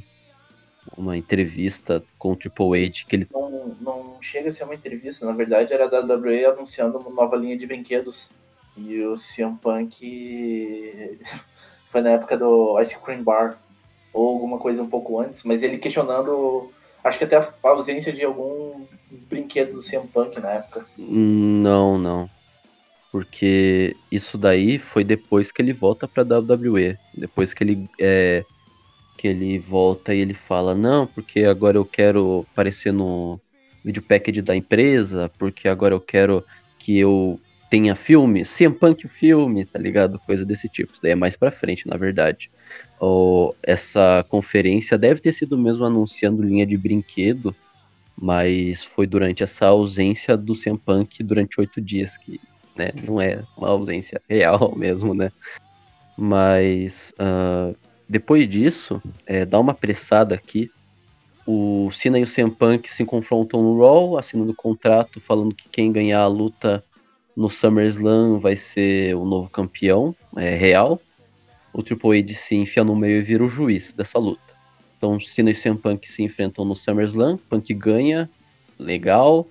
uma 0.98 1.16
entrevista 1.16 2.04
com 2.18 2.32
o 2.32 2.36
Triple 2.36 2.86
H. 2.86 3.06
Que 3.08 3.16
ele... 3.18 3.28
não, 3.32 3.76
não 3.80 4.18
chega 4.22 4.50
a 4.50 4.52
ser 4.52 4.64
uma 4.64 4.76
entrevista, 4.76 5.26
na 5.26 5.34
verdade 5.34 5.74
era 5.74 5.88
da 5.88 6.00
WWE 6.00 6.46
anunciando 6.46 6.98
uma 6.98 7.12
nova 7.12 7.36
linha 7.36 7.58
de 7.58 7.68
brinquedos. 7.68 8.30
E 8.76 9.02
o 9.04 9.14
CM 9.16 9.58
Punk 9.58 11.20
foi 11.90 12.02
na 12.02 12.12
época 12.12 12.38
do 12.38 12.80
Ice 12.82 13.00
Cream 13.00 13.24
Bar, 13.24 13.58
ou 14.14 14.30
alguma 14.30 14.58
coisa 14.58 14.82
um 14.82 14.90
pouco 14.90 15.20
antes, 15.20 15.44
mas 15.44 15.62
ele 15.62 15.78
questionando 15.78 16.72
Acho 17.08 17.18
que 17.18 17.24
até 17.24 17.38
a 17.38 17.54
ausência 17.64 18.12
de 18.12 18.24
algum 18.24 18.86
brinquedo 19.12 19.74
do 19.74 19.82
CM 19.82 20.08
Punk 20.08 20.40
na 20.40 20.52
época. 20.52 20.86
Não, 20.98 21.98
não. 21.98 22.30
Porque 23.12 23.96
isso 24.12 24.38
daí 24.38 24.78
foi 24.78 25.04
depois 25.04 25.52
que 25.52 25.62
ele 25.62 25.74
volta 25.74 26.08
pra 26.08 26.24
WWE. 26.24 26.98
Depois 27.16 27.54
que 27.54 27.64
ele 27.64 27.90
é, 28.00 28.44
que 29.18 29.28
ele 29.28 29.58
volta 29.58 30.14
e 30.14 30.20
ele 30.20 30.34
fala, 30.34 30.76
não, 30.76 31.08
porque 31.08 31.44
agora 31.44 31.78
eu 31.78 31.86
quero 31.86 32.46
aparecer 32.52 32.94
no 32.94 33.40
vídeo 33.84 34.02
package 34.02 34.42
da 34.42 34.56
empresa, 34.56 35.32
porque 35.38 35.68
agora 35.68 35.96
eu 35.96 36.02
quero 36.02 36.44
que 36.78 36.98
eu 36.98 37.40
tenha 37.70 37.96
filme, 37.96 38.44
CM 38.46 38.74
Punk 38.76 39.06
o 39.06 39.10
filme, 39.10 39.66
tá 39.66 39.80
ligado? 39.80 40.20
Coisa 40.20 40.46
desse 40.46 40.70
tipo. 40.70 40.94
Isso 40.94 41.02
daí 41.02 41.12
é 41.12 41.16
mais 41.16 41.36
pra 41.36 41.52
frente, 41.52 41.88
na 41.88 41.98
verdade. 41.98 42.50
Ou 43.00 43.56
essa 43.64 44.26
conferência 44.30 44.98
deve 44.98 45.20
ter 45.22 45.34
sido 45.34 45.58
mesmo 45.58 45.86
anunciando 45.86 46.44
linha 46.44 46.66
de 46.66 46.78
brinquedo, 46.78 47.56
Mas 48.20 48.84
foi 48.84 49.06
durante 49.06 49.44
essa 49.44 49.68
ausência 49.68 50.36
do 50.36 50.54
CM 50.54 50.78
Punk 50.78 51.22
durante 51.24 51.60
oito 51.60 51.80
dias, 51.80 52.18
que 52.18 52.40
né, 52.76 52.90
não 53.06 53.22
é 53.22 53.44
uma 53.56 53.70
ausência 53.70 54.22
real 54.28 54.74
mesmo, 54.78 55.14
né? 55.14 55.32
Mas 56.18 57.14
uh, 57.20 57.76
depois 58.10 58.48
disso, 58.48 59.02
é, 59.26 59.46
dá 59.46 59.60
uma 59.60 59.74
pressada 59.74 60.34
aqui. 60.34 60.72
O 61.46 61.90
Cena 61.92 62.20
e 62.20 62.24
o 62.24 62.28
CM 62.28 62.52
Punk 62.52 62.92
se 62.92 63.06
confrontam 63.06 63.62
no 63.62 63.80
Raw, 63.80 64.18
assinando 64.18 64.54
contrato, 64.54 65.22
falando 65.22 65.56
que 65.56 65.70
quem 65.70 65.92
ganhar 65.92 66.22
a 66.22 66.28
luta 66.28 66.84
no 67.36 67.50
SummerSlam 67.50 68.40
vai 68.40 68.56
ser 68.56 69.16
o 69.16 69.24
novo 69.24 69.50
campeão 69.50 70.16
é, 70.36 70.56
real. 70.56 71.00
O 71.72 71.84
Triple 71.84 72.20
H 72.20 72.34
se 72.34 72.56
enfia 72.56 72.84
no 72.84 72.96
meio 72.96 73.20
e 73.20 73.22
vira 73.22 73.44
o 73.44 73.48
juiz 73.48 73.94
dessa 73.94 74.18
luta. 74.18 74.57
Então, 74.98 75.20
Cena 75.20 75.52
e 75.52 75.54
CM 75.54 75.78
Punk 75.78 76.10
se 76.10 76.24
enfrentam 76.24 76.66
no 76.66 76.76
SummerSlam, 76.76 77.38
Punk 77.50 77.72
ganha, 77.74 78.30
legal, 78.80 79.48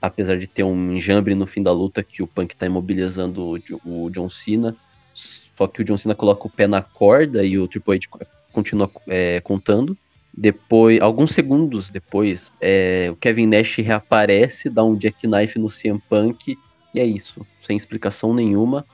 apesar 0.00 0.36
de 0.38 0.46
ter 0.46 0.62
um 0.62 0.92
enjambre 0.92 1.34
no 1.34 1.46
fim 1.46 1.62
da 1.62 1.72
luta 1.72 2.02
que 2.02 2.22
o 2.22 2.26
Punk 2.26 2.54
tá 2.54 2.66
imobilizando 2.66 3.58
o, 3.84 4.10
John 4.10 4.28
Cena, 4.28 4.76
só 5.14 5.66
que 5.66 5.80
o 5.80 5.84
John 5.84 5.96
Cena 5.96 6.14
coloca 6.14 6.46
o 6.46 6.50
pé 6.50 6.66
na 6.66 6.82
corda 6.82 7.44
e 7.44 7.58
o 7.58 7.66
Triple 7.66 7.96
H 7.96 8.26
continua 8.52 8.90
é, 9.08 9.40
contando. 9.40 9.96
Depois, 10.32 11.00
alguns 11.00 11.32
segundos 11.32 11.90
depois, 11.90 12.52
é, 12.60 13.08
o 13.10 13.16
Kevin 13.16 13.46
Nash 13.46 13.76
reaparece, 13.76 14.70
dá 14.70 14.84
um 14.84 14.98
jackknife 14.98 15.58
no 15.58 15.68
CM 15.68 16.00
Punk 16.08 16.56
e 16.94 17.00
é 17.00 17.04
isso, 17.04 17.46
sem 17.60 17.76
explicação 17.76 18.34
nenhuma. 18.34 18.86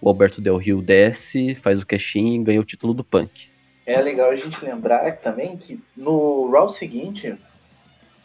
O 0.00 0.08
Alberto 0.08 0.40
Del 0.40 0.56
Rio 0.56 0.82
desce, 0.82 1.54
faz 1.54 1.80
o 1.80 1.86
cash-in 1.86 2.34
e 2.34 2.44
ganha 2.44 2.60
o 2.60 2.64
título 2.64 2.92
do 2.92 3.02
Punk. 3.02 3.53
É 3.86 4.00
legal 4.00 4.30
a 4.30 4.36
gente 4.36 4.64
lembrar 4.64 5.10
também 5.18 5.56
que 5.56 5.82
no 5.96 6.50
Raw 6.50 6.70
seguinte, 6.70 7.36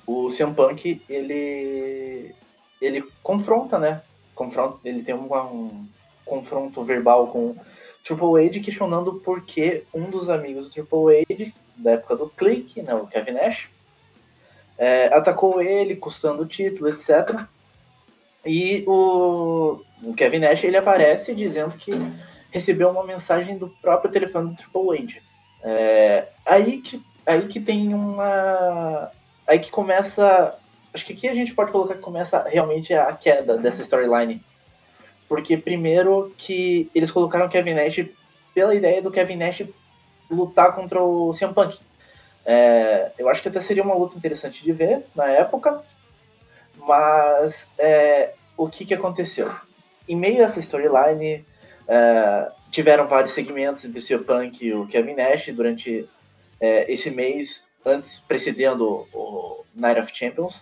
o 0.08 0.30
CM 0.30 0.54
Punk, 0.54 1.02
ele, 1.10 2.34
ele 2.82 3.04
confronta, 3.22 3.78
né? 3.78 4.02
Confronta, 4.34 4.80
ele 4.86 5.04
tem 5.04 5.14
um, 5.14 5.34
um 5.34 5.88
confronto 6.26 6.84
verbal 6.84 7.28
com 7.28 7.56
Triple 8.04 8.48
H 8.48 8.60
questionando 8.60 9.16
por 9.16 9.42
que 9.44 9.84
um 9.94 10.10
dos 10.10 10.30
amigos 10.30 10.66
do 10.66 10.72
Triple 10.72 11.26
H, 11.30 11.52
da 11.76 11.92
época 11.92 12.16
do 12.16 12.30
Click, 12.30 12.82
né, 12.82 12.94
o 12.94 13.08
Kevin 13.08 13.34
Nash, 13.34 13.70
é, 14.78 15.08
atacou 15.08 15.62
ele, 15.62 15.96
custando 15.96 16.44
o 16.44 16.48
título, 16.48 16.90
etc. 16.90 17.42
E 18.46 18.84
o, 18.88 19.82
o, 20.02 20.14
Kevin 20.14 20.40
Nash 20.40 20.64
ele 20.64 20.78
aparece 20.78 21.36
dizendo 21.36 21.76
que 21.76 21.92
recebeu 22.50 22.90
uma 22.90 23.04
mensagem 23.04 23.58
do 23.58 23.68
próprio 23.82 24.12
telefone 24.12 24.52
do 24.52 24.56
Triple 24.56 25.00
H. 25.00 25.29
É, 25.64 26.28
aí, 26.46 26.82
que, 26.82 27.02
aí 27.26 27.48
que 27.48 27.60
tem 27.60 27.94
uma. 27.94 29.12
Aí 29.48 29.60
que 29.60 29.72
começa. 29.72 30.58
Acho 30.94 31.06
que 31.06 31.14
aqui 31.14 31.28
a 31.28 31.34
gente 31.34 31.54
pode 31.54 31.72
colocar 31.72 31.96
que 31.96 32.02
começa 32.02 32.44
realmente 32.48 32.94
a 32.94 33.14
queda 33.14 33.58
dessa 33.58 33.82
storyline. 33.82 34.44
Porque, 35.28 35.56
primeiro, 35.56 36.34
que 36.38 36.90
eles 36.96 37.12
colocaram 37.12 37.46
o 37.46 37.50
Kevin 37.50 37.76
Nash 37.76 38.04
pela 38.54 38.74
ideia 38.74 39.02
do 39.02 39.12
Kevin 39.12 39.36
Nash 39.36 39.64
lutar 40.30 40.74
contra 40.74 41.02
o 41.02 41.32
CM 41.32 41.54
Punk. 41.54 41.80
É, 42.46 43.12
eu 43.18 43.30
acho 43.30 43.42
que 43.42 43.48
até 43.48 43.62
seria 43.62 43.84
uma 43.84 43.94
luta 43.94 44.18
interessante 44.18 44.64
de 44.64 44.72
ver 44.72 45.06
na 45.16 45.28
época, 45.28 45.84
mas 46.78 47.68
é, 47.78 48.34
o 48.58 48.68
que, 48.68 48.86
que 48.86 48.94
aconteceu? 48.94 49.54
Em 50.08 50.16
meio 50.16 50.42
a 50.42 50.46
essa 50.46 50.60
storyline, 50.60 51.46
é, 51.88 52.52
tiveram 52.72 53.08
vários 53.08 53.34
segmentos 53.34 53.86
entre 53.86 54.00
o 54.00 54.06
CM 54.06 54.24
Punk 54.24 54.66
e 54.66 54.74
o 54.74 54.88
Kevin 54.88 55.16
Nash 55.16 55.48
durante 55.48 56.08
é, 56.60 56.92
esse 56.92 57.10
mês, 57.10 57.64
antes, 57.86 58.20
precedendo 58.20 59.08
o 59.14 59.64
Night 59.76 60.00
of 60.00 60.12
Champions. 60.16 60.62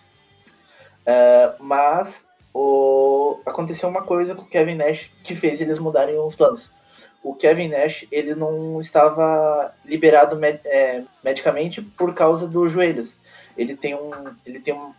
É, 1.04 1.52
mas 1.58 2.28
o, 2.52 3.40
aconteceu 3.46 3.88
uma 3.88 4.02
coisa 4.02 4.34
com 4.34 4.42
o 4.42 4.48
Kevin 4.48 4.76
Nash 4.76 5.10
que 5.22 5.34
fez 5.34 5.60
eles 5.60 5.78
mudarem 5.78 6.18
os 6.18 6.36
planos. 6.36 6.70
O 7.22 7.34
Kevin 7.34 7.68
Nash 7.68 8.06
ele 8.12 8.34
não 8.34 8.78
estava 8.78 9.74
liberado 9.84 10.36
med, 10.36 10.60
é, 10.64 11.02
medicamente 11.22 11.82
por 11.82 12.14
causa 12.14 12.46
dos 12.46 12.70
joelhos. 12.70 13.18
Ele 13.56 13.76
tem 13.76 13.94
um, 13.94 14.10
ele 14.46 14.60
tem 14.60 14.72
um, 14.72 14.92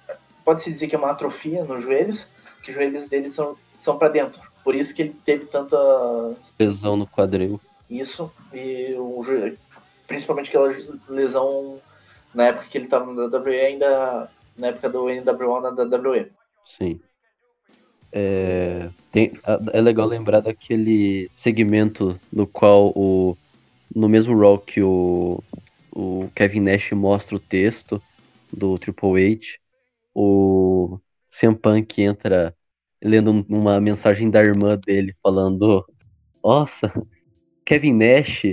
pode-se 0.43 0.71
dizer 0.71 0.87
que 0.87 0.95
é 0.95 0.97
uma 0.97 1.11
atrofia 1.11 1.63
nos 1.63 1.83
joelhos, 1.83 2.27
que 2.61 2.71
os 2.71 2.75
joelhos 2.75 3.07
dele 3.07 3.29
são, 3.29 3.55
são 3.77 3.97
para 3.97 4.09
dentro. 4.09 4.41
Por 4.63 4.75
isso 4.75 4.93
que 4.93 5.01
ele 5.01 5.15
teve 5.25 5.45
tanta 5.45 5.77
lesão 6.59 6.95
no 6.95 7.07
quadril. 7.07 7.59
Isso, 7.89 8.31
e 8.53 8.93
o, 8.97 9.21
principalmente 10.07 10.49
aquela 10.49 10.75
lesão 11.07 11.79
na 12.33 12.45
época 12.47 12.67
que 12.69 12.77
ele 12.77 12.85
estava 12.85 13.11
na 13.11 13.25
WWE, 13.25 13.59
ainda 13.59 14.29
na 14.57 14.67
época 14.67 14.89
do 14.89 15.07
NWO 15.09 15.61
na 15.61 15.69
WWE. 15.69 16.31
Sim. 16.63 16.99
É, 18.11 18.89
tem, 19.11 19.31
é 19.71 19.81
legal 19.81 20.07
lembrar 20.07 20.39
daquele 20.39 21.29
segmento 21.35 22.19
no 22.31 22.47
qual 22.47 22.91
o 22.95 23.37
no 23.93 24.07
mesmo 24.07 24.39
Raw 24.39 24.57
que 24.57 24.81
o, 24.81 25.43
o 25.91 26.29
Kevin 26.35 26.61
Nash 26.61 26.91
mostra 26.91 27.35
o 27.35 27.39
texto 27.39 28.01
do 28.51 28.77
Triple 28.77 29.33
H, 29.33 29.57
o 30.13 30.99
CM 31.29 31.55
Punk 31.55 32.01
entra 32.01 32.55
lendo 33.03 33.46
uma 33.48 33.79
mensagem 33.79 34.29
da 34.29 34.44
irmã 34.44 34.77
dele 34.77 35.13
falando: 35.22 35.86
Nossa, 36.44 36.91
Kevin 37.65 37.94
Nash, 37.94 38.44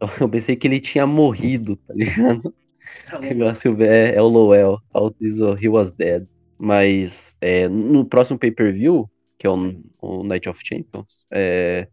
eu 0.20 0.28
pensei 0.28 0.56
que 0.56 0.66
ele 0.66 0.80
tinha 0.80 1.06
morrido, 1.06 1.76
tá 1.76 1.94
ligado? 1.94 2.54
O 3.16 3.20
negócio 3.20 3.82
é, 3.82 4.14
é 4.14 4.22
o 4.22 4.28
Lowell, 4.28 4.78
he 5.60 5.68
was 5.68 5.92
dead. 5.92 6.26
Mas 6.58 7.36
é, 7.40 7.68
no 7.68 8.04
próximo 8.04 8.38
pay-per-view, 8.38 9.10
que 9.38 9.46
é 9.46 9.50
o, 9.50 9.80
o, 10.00 10.24
Night 10.24 10.48
of 10.48 10.60
Champions, 10.64 11.24
é, 11.30 11.88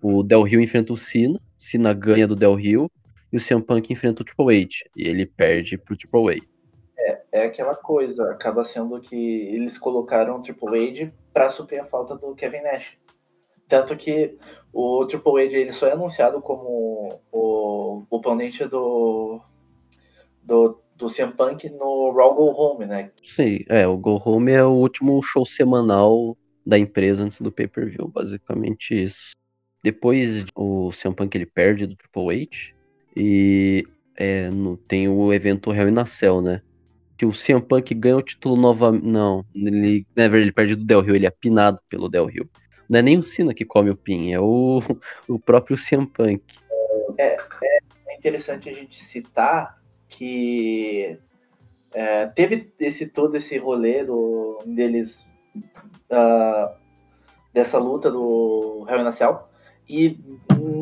o 0.00 0.22
Del 0.22 0.42
Rio 0.42 0.60
enfrenta 0.60 0.92
o 0.92 0.96
Cena, 0.96 1.40
Cena 1.56 1.92
ganha 1.92 2.26
do 2.26 2.36
Del 2.36 2.54
Rio, 2.54 2.90
e 3.32 3.36
o 3.36 3.40
CM 3.40 3.62
Punk 3.62 3.92
enfrenta 3.92 4.22
o 4.22 4.24
Triple 4.24 4.62
H, 4.62 4.68
e 4.96 5.08
ele 5.08 5.26
perde 5.26 5.76
pro 5.76 5.96
Triple 5.96 6.36
H. 6.36 6.46
É, 7.08 7.22
é 7.32 7.42
aquela 7.46 7.74
coisa, 7.74 8.30
acaba 8.30 8.62
sendo 8.64 9.00
que 9.00 9.16
eles 9.16 9.78
colocaram 9.78 10.36
o 10.36 10.42
Triple 10.42 10.90
H 10.90 11.12
para 11.32 11.48
suprir 11.48 11.80
a 11.80 11.86
falta 11.86 12.14
do 12.14 12.34
Kevin 12.34 12.60
Nash. 12.60 12.98
Tanto 13.66 13.96
que 13.96 14.36
o 14.72 15.06
Triple 15.06 15.46
H 15.46 15.56
ele 15.56 15.72
só 15.72 15.86
é 15.86 15.92
anunciado 15.92 16.42
como 16.42 17.18
o, 17.32 18.00
o 18.00 18.06
oponente 18.10 18.66
do, 18.66 19.40
do, 20.42 20.78
do 20.96 21.06
CM 21.06 21.32
Punk 21.32 21.70
no 21.70 22.10
Raw 22.12 22.34
Go 22.34 22.52
Home, 22.52 22.84
né? 22.84 23.10
Sim, 23.22 23.64
é, 23.68 23.86
o 23.86 23.96
Go 23.96 24.20
Home 24.24 24.52
é 24.52 24.64
o 24.64 24.72
último 24.72 25.22
show 25.22 25.46
semanal 25.46 26.36
da 26.66 26.78
empresa 26.78 27.24
antes 27.24 27.40
do 27.40 27.50
pay-per-view, 27.50 28.08
basicamente 28.08 29.04
isso. 29.04 29.30
Depois 29.82 30.44
o 30.54 30.90
CM 30.90 31.14
Punk 31.14 31.34
ele 31.34 31.46
perde 31.46 31.86
do 31.86 31.96
Triple 31.96 32.42
H 32.42 32.74
e 33.16 33.86
é, 34.14 34.50
no, 34.50 34.76
tem 34.76 35.08
o 35.08 35.32
evento 35.32 35.72
Hell 35.72 35.88
in 35.88 35.98
a 35.98 36.04
Cell, 36.04 36.42
né? 36.42 36.60
Que 37.18 37.26
o 37.26 37.32
CM 37.32 37.60
Punk 37.60 37.92
ganha 37.94 38.16
o 38.16 38.22
título 38.22 38.56
novamente. 38.56 39.04
Não, 39.04 39.44
ele, 39.52 40.06
na 40.14 40.22
verdade, 40.22 40.44
ele 40.44 40.52
perde 40.52 40.76
do 40.76 40.84
Del 40.84 41.00
Rio, 41.00 41.16
ele 41.16 41.26
é 41.26 41.30
pinado 41.30 41.80
pelo 41.88 42.08
Del 42.08 42.26
Rio. 42.26 42.48
Não 42.88 43.00
é 43.00 43.02
nem 43.02 43.18
o 43.18 43.22
Cena 43.24 43.52
que 43.52 43.64
come 43.64 43.90
o 43.90 43.96
pin, 43.96 44.32
é 44.32 44.40
o, 44.40 44.80
o 45.28 45.38
próprio 45.38 45.76
CM 45.76 46.06
Punk. 46.06 46.40
É, 47.18 47.34
é, 47.34 47.78
é 48.06 48.16
interessante 48.16 48.70
a 48.70 48.72
gente 48.72 49.02
citar 49.02 49.82
que 50.08 51.18
é, 51.92 52.26
teve 52.28 52.72
esse 52.78 53.08
todo 53.08 53.36
esse 53.36 53.58
rolê 53.58 54.04
do, 54.04 54.62
deles 54.64 55.26
uh, 56.10 56.72
dessa 57.52 57.78
luta 57.78 58.10
do 58.10 58.86
Hell 58.88 59.06
in 59.06 59.10
Cell 59.10 59.48
e 59.88 60.18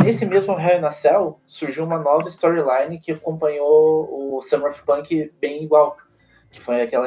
nesse 0.04 0.26
mesmo 0.26 0.58
Hell 0.58 0.86
in 0.86 0.92
Cell 0.92 1.40
surgiu 1.46 1.84
uma 1.84 1.98
nova 1.98 2.28
storyline 2.28 3.00
que 3.00 3.12
acompanhou 3.12 4.36
o 4.36 4.42
Summer 4.42 4.68
of 4.68 4.84
Punk 4.84 5.32
bem 5.40 5.64
igual 5.64 5.96
que 6.50 6.60
foi 6.60 6.82
aquela 6.82 7.06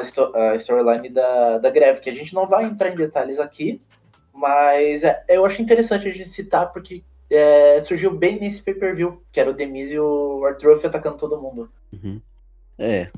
storyline 0.56 1.08
da, 1.08 1.58
da 1.58 1.70
greve, 1.70 2.00
que 2.00 2.10
a 2.10 2.14
gente 2.14 2.34
não 2.34 2.46
vai 2.46 2.64
entrar 2.64 2.90
em 2.90 2.96
detalhes 2.96 3.38
aqui, 3.38 3.80
mas 4.32 5.04
é, 5.04 5.24
eu 5.28 5.44
acho 5.44 5.60
interessante 5.60 6.08
a 6.08 6.12
gente 6.12 6.28
citar 6.28 6.72
porque 6.72 7.02
é, 7.30 7.80
surgiu 7.80 8.10
bem 8.12 8.40
nesse 8.40 8.62
pay-per-view, 8.62 9.22
que 9.30 9.40
era 9.40 9.50
o 9.50 9.54
Demise 9.54 9.94
e 9.94 10.00
o 10.00 10.44
Arthur 10.44 10.84
atacando 10.84 11.16
todo 11.16 11.40
mundo. 11.40 11.70
Uhum. 11.92 12.20
É. 12.78 13.08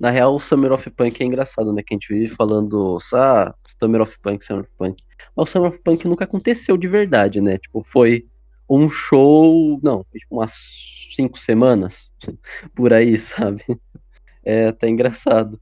Na 0.00 0.10
real, 0.10 0.34
o 0.34 0.40
Summer 0.40 0.72
of 0.72 0.90
Punk 0.90 1.22
é 1.22 1.26
engraçado, 1.26 1.72
né? 1.72 1.82
Que 1.82 1.94
a 1.94 1.96
gente 1.96 2.12
vive 2.12 2.34
falando, 2.34 2.98
ah, 3.14 3.54
Summer 3.78 4.00
of 4.00 4.18
Punk, 4.18 4.44
Summer 4.44 4.64
of 4.64 4.72
Punk. 4.76 5.02
Mas 5.36 5.48
o 5.48 5.52
Summer 5.52 5.70
of 5.70 5.78
Punk 5.78 6.08
nunca 6.08 6.24
aconteceu 6.24 6.76
de 6.76 6.88
verdade, 6.88 7.40
né? 7.40 7.56
Tipo, 7.58 7.84
foi 7.84 8.26
um 8.68 8.88
show, 8.88 9.78
não, 9.82 10.04
tipo 10.12 10.36
umas 10.36 10.54
cinco 11.14 11.38
semanas 11.38 12.10
por 12.74 12.92
aí, 12.92 13.16
sabe? 13.18 13.64
É 14.44 14.68
até 14.68 14.88
engraçado 14.88 15.60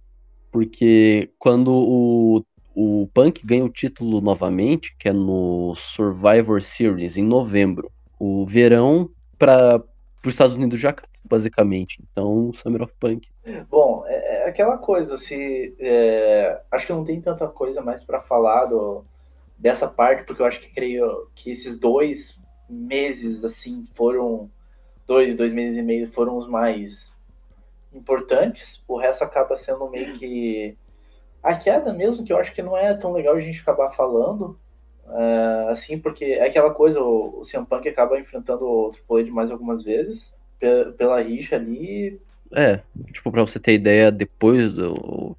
porque 0.50 1.30
quando 1.38 1.70
o, 1.72 2.44
o 2.74 3.08
Punk 3.14 3.44
ganha 3.44 3.64
o 3.64 3.68
título 3.68 4.20
novamente, 4.20 4.94
que 4.98 5.08
é 5.08 5.12
no 5.12 5.74
Survivor 5.74 6.60
Series, 6.60 7.16
em 7.16 7.22
novembro, 7.22 7.90
o 8.18 8.44
verão 8.46 9.08
para 9.38 9.82
os 10.24 10.32
Estados 10.32 10.56
Unidos 10.56 10.78
já 10.78 10.90
acabou, 10.90 11.10
basicamente. 11.24 12.02
Então, 12.10 12.52
Summer 12.52 12.82
of 12.82 12.92
Punk. 12.98 13.28
Bom, 13.70 14.04
é, 14.06 14.44
é 14.44 14.48
aquela 14.48 14.76
coisa, 14.76 15.16
se 15.16 15.74
é, 15.78 16.60
acho 16.70 16.86
que 16.86 16.92
não 16.92 17.04
tem 17.04 17.20
tanta 17.20 17.46
coisa 17.48 17.80
mais 17.80 18.02
para 18.04 18.20
falar 18.20 18.66
do, 18.66 19.04
dessa 19.56 19.88
parte, 19.88 20.24
porque 20.24 20.42
eu 20.42 20.46
acho 20.46 20.60
que 20.60 20.72
creio 20.74 21.28
que 21.34 21.50
esses 21.50 21.78
dois 21.78 22.38
meses 22.68 23.44
assim 23.44 23.86
foram 23.94 24.50
dois, 25.06 25.36
dois 25.36 25.52
meses 25.52 25.78
e 25.78 25.82
meio 25.82 26.10
foram 26.10 26.36
os 26.36 26.48
mais 26.48 27.12
importantes. 27.92 28.82
O 28.86 28.98
resto 28.98 29.24
acaba 29.24 29.56
sendo 29.56 29.88
meio 29.88 30.12
que 30.14 30.76
a 31.42 31.54
queda 31.54 31.92
mesmo, 31.92 32.24
que 32.24 32.32
eu 32.32 32.38
acho 32.38 32.52
que 32.52 32.62
não 32.62 32.76
é 32.76 32.94
tão 32.94 33.12
legal 33.12 33.34
a 33.34 33.40
gente 33.40 33.60
acabar 33.60 33.90
falando. 33.90 34.58
Uh, 35.06 35.68
assim, 35.70 35.98
porque 35.98 36.24
é 36.24 36.46
aquela 36.46 36.72
coisa, 36.72 37.02
o, 37.02 37.40
o 37.40 37.42
CM 37.42 37.66
Punk 37.66 37.88
acaba 37.88 38.18
enfrentando 38.18 38.64
o 38.64 38.90
Triple 38.90 39.22
H 39.22 39.32
mais 39.32 39.50
algumas 39.50 39.82
vezes, 39.82 40.32
pela, 40.96 41.20
rixa 41.20 41.56
ali. 41.56 42.20
É, 42.52 42.80
tipo, 43.12 43.30
pra 43.32 43.42
você 43.42 43.58
ter 43.58 43.74
ideia, 43.74 44.12
depois 44.12 44.74
do 44.74 45.36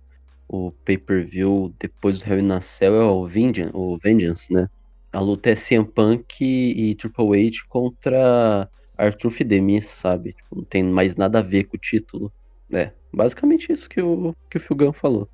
o 0.52 0.74
pay-per-view, 0.84 1.74
depois 1.80 2.20
do 2.20 2.30
Hell 2.30 2.40
in 2.40 2.52
a 2.52 2.60
Cell, 2.60 2.94
é 2.96 3.06
o 3.06 3.26
Vengeance, 3.26 3.72
o 3.74 3.98
Vengeance, 3.98 4.52
né? 4.52 4.70
A 5.14 5.20
luta 5.22 5.50
é 5.50 5.56
CM 5.56 5.86
Punk 5.86 6.44
e, 6.44 6.94
Triple 6.96 7.48
H 7.48 7.64
contra 7.70 8.70
Arthur 8.98 9.32
Fidemis, 9.32 9.88
sabe? 9.88 10.34
Tipo, 10.34 10.58
não 10.58 10.64
tem 10.66 10.84
mais 10.84 11.16
nada 11.16 11.40
a 11.40 11.42
ver 11.42 11.66
com 11.66 11.78
o 11.78 11.80
título. 11.80 12.32
É, 12.72 12.92
basicamente 13.14 13.72
isso 13.72 13.90
que 13.90 14.02
o, 14.02 14.36
que 14.50 14.58
o 14.58 14.60
Phil 14.60 14.94
falou. 14.94 15.28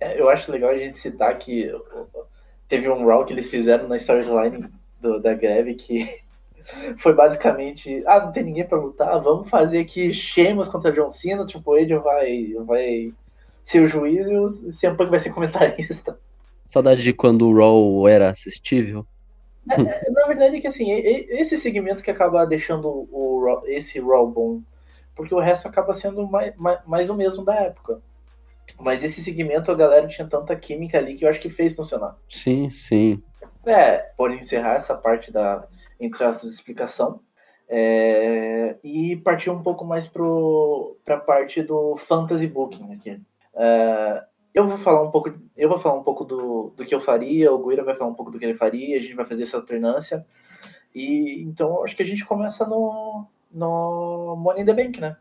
É, 0.00 0.20
eu 0.20 0.28
acho 0.28 0.52
legal 0.52 0.70
a 0.70 0.78
gente 0.78 0.98
citar 0.98 1.36
que 1.38 1.72
teve 2.68 2.88
um 2.88 3.06
Raw 3.06 3.24
que 3.24 3.32
eles 3.32 3.50
fizeram 3.50 3.88
na 3.88 3.96
storyline 3.96 4.68
da 5.22 5.34
greve 5.34 5.74
que 5.74 6.06
foi 6.98 7.14
basicamente, 7.14 8.02
ah, 8.06 8.20
não 8.20 8.32
tem 8.32 8.44
ninguém 8.44 8.66
para 8.66 8.78
lutar, 8.78 9.20
vamos 9.20 9.48
fazer 9.48 9.80
aqui 9.80 10.12
Sheamus 10.12 10.68
contra 10.68 10.92
John 10.92 11.08
Cena, 11.08 11.42
o 11.42 11.46
Triple 11.46 11.84
H 11.84 11.98
vai, 11.98 12.54
vai 12.64 13.12
ser 13.64 13.80
o 13.80 13.88
juiz 13.88 14.28
e 14.28 14.36
o 14.36 14.46
CM 14.72 14.96
Punk 14.96 15.10
vai 15.10 15.20
ser 15.20 15.32
comentarista. 15.32 16.18
Saudade 16.68 17.02
de 17.02 17.12
quando 17.12 17.48
o 17.48 17.56
Raw 17.56 18.08
era 18.08 18.30
assistível. 18.30 19.06
É, 19.70 19.80
é, 19.80 20.10
na 20.10 20.26
verdade 20.26 20.56
é 20.56 20.60
que 20.60 20.66
assim, 20.66 20.90
esse 20.92 21.56
segmento 21.56 22.02
que 22.02 22.10
acaba 22.10 22.44
deixando 22.44 22.88
o, 22.88 23.62
esse 23.66 24.00
Raw 24.00 24.26
bom, 24.28 24.60
porque 25.16 25.34
o 25.34 25.40
resto 25.40 25.66
acaba 25.66 25.94
sendo 25.94 26.28
mais, 26.28 26.54
mais, 26.56 26.86
mais 26.86 27.10
o 27.10 27.14
mesmo 27.14 27.44
da 27.44 27.54
época. 27.54 28.00
Mas 28.78 29.02
esse 29.02 29.22
segmento 29.22 29.72
a 29.72 29.74
galera 29.74 30.06
tinha 30.06 30.28
tanta 30.28 30.54
química 30.54 30.98
ali 30.98 31.14
que 31.14 31.24
eu 31.24 31.28
acho 31.28 31.40
que 31.40 31.48
fez 31.48 31.74
funcionar. 31.74 32.16
Sim, 32.28 32.68
sim. 32.68 33.22
É, 33.64 33.98
por 34.16 34.30
encerrar 34.30 34.74
essa 34.74 34.94
parte 34.94 35.32
da 35.32 35.66
entre 35.98 36.22
as 36.22 36.44
explicação 36.44 37.20
é, 37.68 38.76
e 38.84 39.16
partir 39.16 39.50
um 39.50 39.62
pouco 39.62 39.84
mais 39.84 40.06
para 40.06 41.16
a 41.16 41.20
parte 41.20 41.62
do 41.62 41.96
fantasy 41.96 42.46
booking 42.46 42.92
aqui. 42.92 43.20
É, 43.54 44.22
eu 44.54 44.68
vou 44.68 44.78
falar 44.78 45.02
um 45.02 45.10
pouco, 45.10 45.32
eu 45.56 45.68
vou 45.68 45.78
falar 45.78 45.96
um 45.96 46.02
pouco 46.02 46.24
do, 46.24 46.72
do 46.76 46.84
que 46.84 46.94
eu 46.94 47.00
faria, 47.00 47.52
o 47.52 47.66
Guira 47.66 47.82
vai 47.82 47.94
falar 47.94 48.10
um 48.10 48.14
pouco 48.14 48.30
do 48.30 48.38
que 48.38 48.44
ele 48.44 48.54
faria, 48.54 48.96
a 48.96 49.00
gente 49.00 49.14
vai 49.14 49.26
fazer 49.26 49.42
essa 49.42 49.56
alternância. 49.56 50.24
E 50.94 51.42
então 51.42 51.82
acho 51.84 51.96
que 51.96 52.02
a 52.02 52.06
gente 52.06 52.24
começa 52.24 52.66
no, 52.66 53.26
no 53.50 54.36
Money 54.36 54.62
in 54.62 54.66
the 54.66 54.74
Bank, 54.74 55.00
né? 55.00 55.16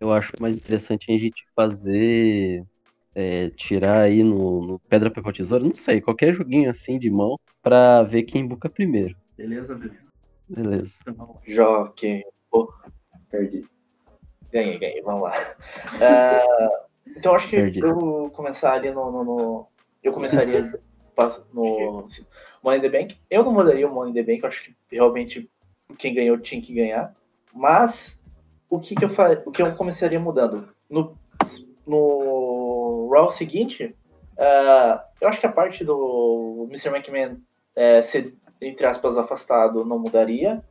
Eu 0.00 0.12
acho 0.12 0.32
mais 0.40 0.56
interessante 0.56 1.12
a 1.12 1.18
gente 1.18 1.44
fazer 1.54 2.64
é, 3.14 3.50
tirar 3.50 4.02
aí 4.02 4.22
no, 4.22 4.66
no, 4.66 4.78
Pedra, 4.80 5.10
Papel, 5.10 5.32
Tesoura, 5.32 5.64
não 5.64 5.74
sei, 5.74 6.00
qualquer 6.00 6.32
joguinho 6.32 6.70
assim 6.70 6.98
de 6.98 7.10
mão 7.10 7.38
pra 7.62 8.02
ver 8.02 8.22
quem 8.22 8.46
buca 8.46 8.68
primeiro. 8.68 9.14
Beleza, 9.36 9.74
beleza. 9.74 10.12
Beleza. 10.48 10.92
Joque. 11.46 12.24
Oh, 12.50 12.68
perdi. 13.30 13.64
Ganhei, 14.52 14.78
ganhei, 14.78 15.02
vamos 15.02 15.22
lá. 15.22 15.32
Uh, 15.94 16.88
então 17.16 17.34
acho 17.34 17.48
que 17.48 17.56
perdi. 17.56 17.80
eu 17.80 17.94
vou 17.94 18.30
começar 18.30 18.74
ali 18.74 18.90
no. 18.90 19.10
no, 19.10 19.24
no 19.24 19.66
eu 20.02 20.12
começaria 20.12 20.62
no 21.52 22.06
Money 22.62 22.78
in 22.78 22.82
the 22.82 22.88
Bank. 22.88 23.16
Eu 23.30 23.44
não 23.44 23.52
mudaria 23.52 23.88
o 23.88 23.94
Money 23.94 24.10
in 24.10 24.14
the 24.14 24.22
Bank, 24.22 24.42
eu 24.42 24.48
acho 24.48 24.64
que 24.64 24.74
realmente 24.90 25.50
quem 25.96 26.14
ganhou 26.14 26.38
tinha 26.38 26.60
que 26.60 26.74
ganhar. 26.74 27.14
Mas 27.52 28.20
o 28.68 28.80
que, 28.80 28.94
que 28.94 29.04
eu 29.04 29.10
faria, 29.10 29.42
o 29.44 29.52
que 29.52 29.60
eu 29.60 29.74
começaria 29.74 30.18
mudando? 30.18 30.68
No, 30.88 31.16
no 31.86 33.10
Raw 33.12 33.30
seguinte, 33.30 33.94
uh, 34.38 35.00
eu 35.20 35.28
acho 35.28 35.40
que 35.40 35.46
a 35.46 35.52
parte 35.52 35.84
do 35.84 36.66
Mr. 36.70 36.88
McMahon 36.88 37.34
uh, 37.34 38.02
ser, 38.02 38.34
entre 38.60 38.86
aspas, 38.86 39.18
afastado 39.18 39.84
não 39.84 39.98
mudaria. 39.98 40.64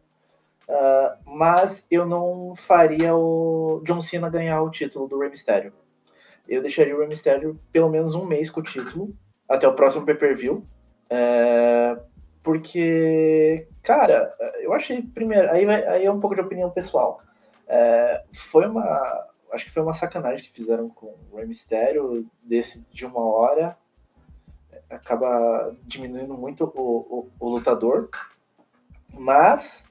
Uh, 0.67 1.17
mas 1.25 1.85
eu 1.91 2.05
não 2.05 2.55
faria 2.55 3.15
o 3.15 3.81
John 3.83 4.01
Cena 4.01 4.29
ganhar 4.29 4.61
o 4.61 4.71
título 4.71 5.07
do 5.07 5.19
Rey 5.19 5.29
Mysterio. 5.29 5.73
Eu 6.47 6.61
deixaria 6.61 6.95
o 6.95 6.99
Rey 6.99 7.07
Mysterio 7.07 7.59
pelo 7.71 7.89
menos 7.89 8.15
um 8.15 8.25
mês 8.25 8.49
com 8.49 8.61
o 8.61 8.63
título, 8.63 9.13
até 9.47 9.67
o 9.67 9.75
próximo 9.75 10.05
pay-per-view. 10.05 10.65
Uh, 11.11 12.01
porque, 12.43 13.67
cara, 13.83 14.33
eu 14.59 14.73
achei, 14.73 15.01
primeiro, 15.01 15.49
aí, 15.51 15.69
aí 15.69 16.05
é 16.05 16.11
um 16.11 16.19
pouco 16.19 16.35
de 16.35 16.41
opinião 16.41 16.69
pessoal. 16.69 17.21
foi 18.33 18.67
uma, 18.67 19.27
acho 19.51 19.65
que 19.65 19.71
foi 19.71 19.83
uma 19.83 19.93
sacanagem 19.93 20.45
que 20.45 20.51
fizeram 20.51 20.89
com 20.89 21.15
o 21.31 21.37
Rey 21.37 21.45
Mysterio 21.45 22.25
desse 22.41 22.85
de 22.91 23.05
uma 23.05 23.21
hora. 23.21 23.77
Acaba 24.89 25.75
diminuindo 25.83 26.33
muito 26.33 26.63
o, 26.63 26.69
o, 26.79 27.29
o 27.39 27.49
lutador. 27.49 28.09
Mas 29.13 29.85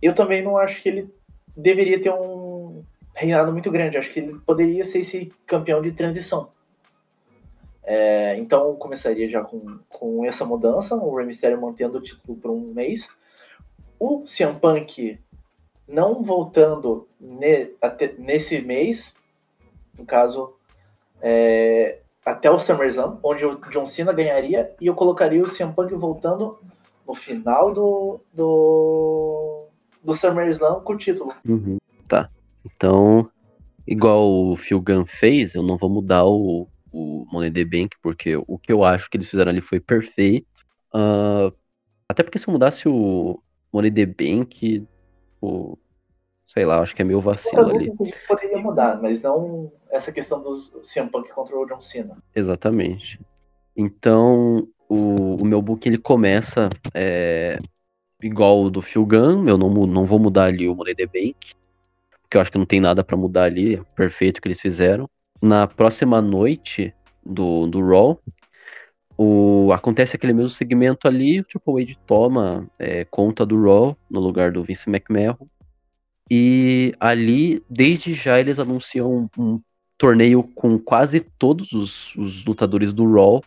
eu 0.00 0.14
também 0.14 0.42
não 0.42 0.56
acho 0.58 0.82
que 0.82 0.88
ele 0.88 1.14
deveria 1.56 2.00
ter 2.00 2.10
um 2.10 2.84
reinado 3.14 3.52
muito 3.52 3.70
grande. 3.70 3.96
Acho 3.96 4.12
que 4.12 4.20
ele 4.20 4.38
poderia 4.40 4.84
ser 4.84 5.00
esse 5.00 5.32
campeão 5.46 5.80
de 5.80 5.92
transição. 5.92 6.50
É, 7.94 8.38
então 8.38 8.74
começaria 8.76 9.28
já 9.28 9.42
com, 9.42 9.78
com 9.86 10.24
essa 10.24 10.46
mudança, 10.46 10.96
o 10.96 11.14
Rey 11.14 11.26
Mysterio 11.26 11.60
mantendo 11.60 11.98
o 11.98 12.00
título 12.00 12.38
por 12.38 12.50
um 12.50 12.72
mês. 12.72 13.18
O 14.00 14.24
CM 14.24 14.58
Punk 14.58 15.20
não 15.86 16.22
voltando 16.22 17.06
ne, 17.20 17.68
até, 17.82 18.14
nesse 18.16 18.62
mês, 18.62 19.12
no 19.98 20.06
caso, 20.06 20.54
é, 21.20 21.98
até 22.24 22.50
o 22.50 22.58
SummerSlam, 22.58 23.18
onde 23.22 23.44
o 23.44 23.56
John 23.70 23.84
Cena 23.84 24.10
ganharia, 24.10 24.74
e 24.80 24.86
eu 24.86 24.94
colocaria 24.94 25.42
o 25.42 25.50
CM 25.54 25.74
Punk 25.74 25.94
voltando 25.94 26.58
no 27.06 27.14
final 27.14 27.74
do, 27.74 28.20
do, 28.32 29.66
do 30.02 30.14
SummerSlam 30.14 30.80
com 30.80 30.94
o 30.94 30.96
título. 30.96 31.30
Uhum, 31.46 31.76
tá. 32.08 32.30
Então, 32.64 33.28
igual 33.86 34.26
o 34.26 34.56
Phil 34.56 34.80
Gunn 34.80 35.04
fez, 35.04 35.54
eu 35.54 35.62
não 35.62 35.76
vou 35.76 35.90
mudar 35.90 36.24
o, 36.24 36.66
o 36.92 37.26
Money 37.32 37.50
the 37.50 37.64
Bank, 37.64 37.96
porque 38.02 38.36
o 38.36 38.58
que 38.58 38.72
eu 38.72 38.84
acho 38.84 39.08
que 39.08 39.16
eles 39.16 39.28
fizeram 39.28 39.50
ali 39.50 39.60
foi 39.60 39.80
perfeito. 39.80 40.66
Uh, 40.94 41.54
até 42.08 42.22
porque 42.22 42.38
se 42.38 42.46
eu 42.48 42.52
mudasse 42.52 42.88
o 42.88 43.42
Money 43.72 43.90
the 43.90 44.06
Bank, 44.06 44.86
Tipo, 45.42 45.76
sei 46.46 46.64
lá, 46.64 46.80
acho 46.80 46.94
que 46.94 47.02
é 47.02 47.04
meio 47.04 47.20
vacilo 47.20 47.68
ali. 47.68 47.92
Poderia 48.28 48.58
mudar, 48.58 49.02
mas 49.02 49.22
não 49.22 49.72
essa 49.90 50.12
questão 50.12 50.40
dos 50.40 50.72
CM 50.84 51.10
Punk 51.10 51.28
contra 51.32 51.58
o 51.58 51.66
John 51.66 51.80
Cena. 51.80 52.16
Exatamente. 52.34 53.20
Então, 53.76 54.68
o, 54.88 55.42
o 55.42 55.44
meu 55.44 55.60
book 55.60 55.84
ele 55.86 55.98
começa 55.98 56.68
é, 56.94 57.58
igual 58.22 58.62
o 58.62 58.70
do 58.70 58.80
Phil 58.80 59.04
Gunn, 59.04 59.48
eu 59.48 59.58
não, 59.58 59.68
não 59.68 60.04
vou 60.04 60.20
mudar 60.20 60.44
ali 60.44 60.68
o 60.68 60.76
Money 60.76 60.94
the 60.94 61.06
Bank, 61.06 61.54
porque 62.22 62.36
eu 62.36 62.40
acho 62.40 62.52
que 62.52 62.58
não 62.58 62.66
tem 62.66 62.80
nada 62.80 63.02
para 63.02 63.16
mudar 63.16 63.44
ali, 63.44 63.74
é 63.74 63.82
perfeito 63.96 64.38
o 64.38 64.42
que 64.42 64.48
eles 64.48 64.60
fizeram. 64.60 65.10
Na 65.42 65.66
próxima 65.66 66.22
noite 66.22 66.94
do, 67.26 67.66
do 67.66 67.84
Raw, 67.84 68.16
o, 69.18 69.72
acontece 69.72 70.14
aquele 70.14 70.32
mesmo 70.32 70.48
segmento 70.48 71.08
ali, 71.08 71.40
o 71.40 71.44
Triple 71.44 71.82
H 71.82 71.96
toma 72.06 72.70
é, 72.78 73.04
conta 73.06 73.44
do 73.44 73.60
Raw 73.60 73.96
no 74.08 74.20
lugar 74.20 74.52
do 74.52 74.62
Vince 74.62 74.88
McMahon. 74.88 75.36
E 76.30 76.94
ali, 77.00 77.60
desde 77.68 78.14
já, 78.14 78.38
eles 78.38 78.60
anunciam 78.60 79.28
um, 79.36 79.42
um 79.42 79.60
torneio 79.98 80.44
com 80.44 80.78
quase 80.78 81.18
todos 81.20 81.72
os, 81.72 82.14
os 82.14 82.44
lutadores 82.44 82.92
do 82.92 83.12
Raw 83.12 83.42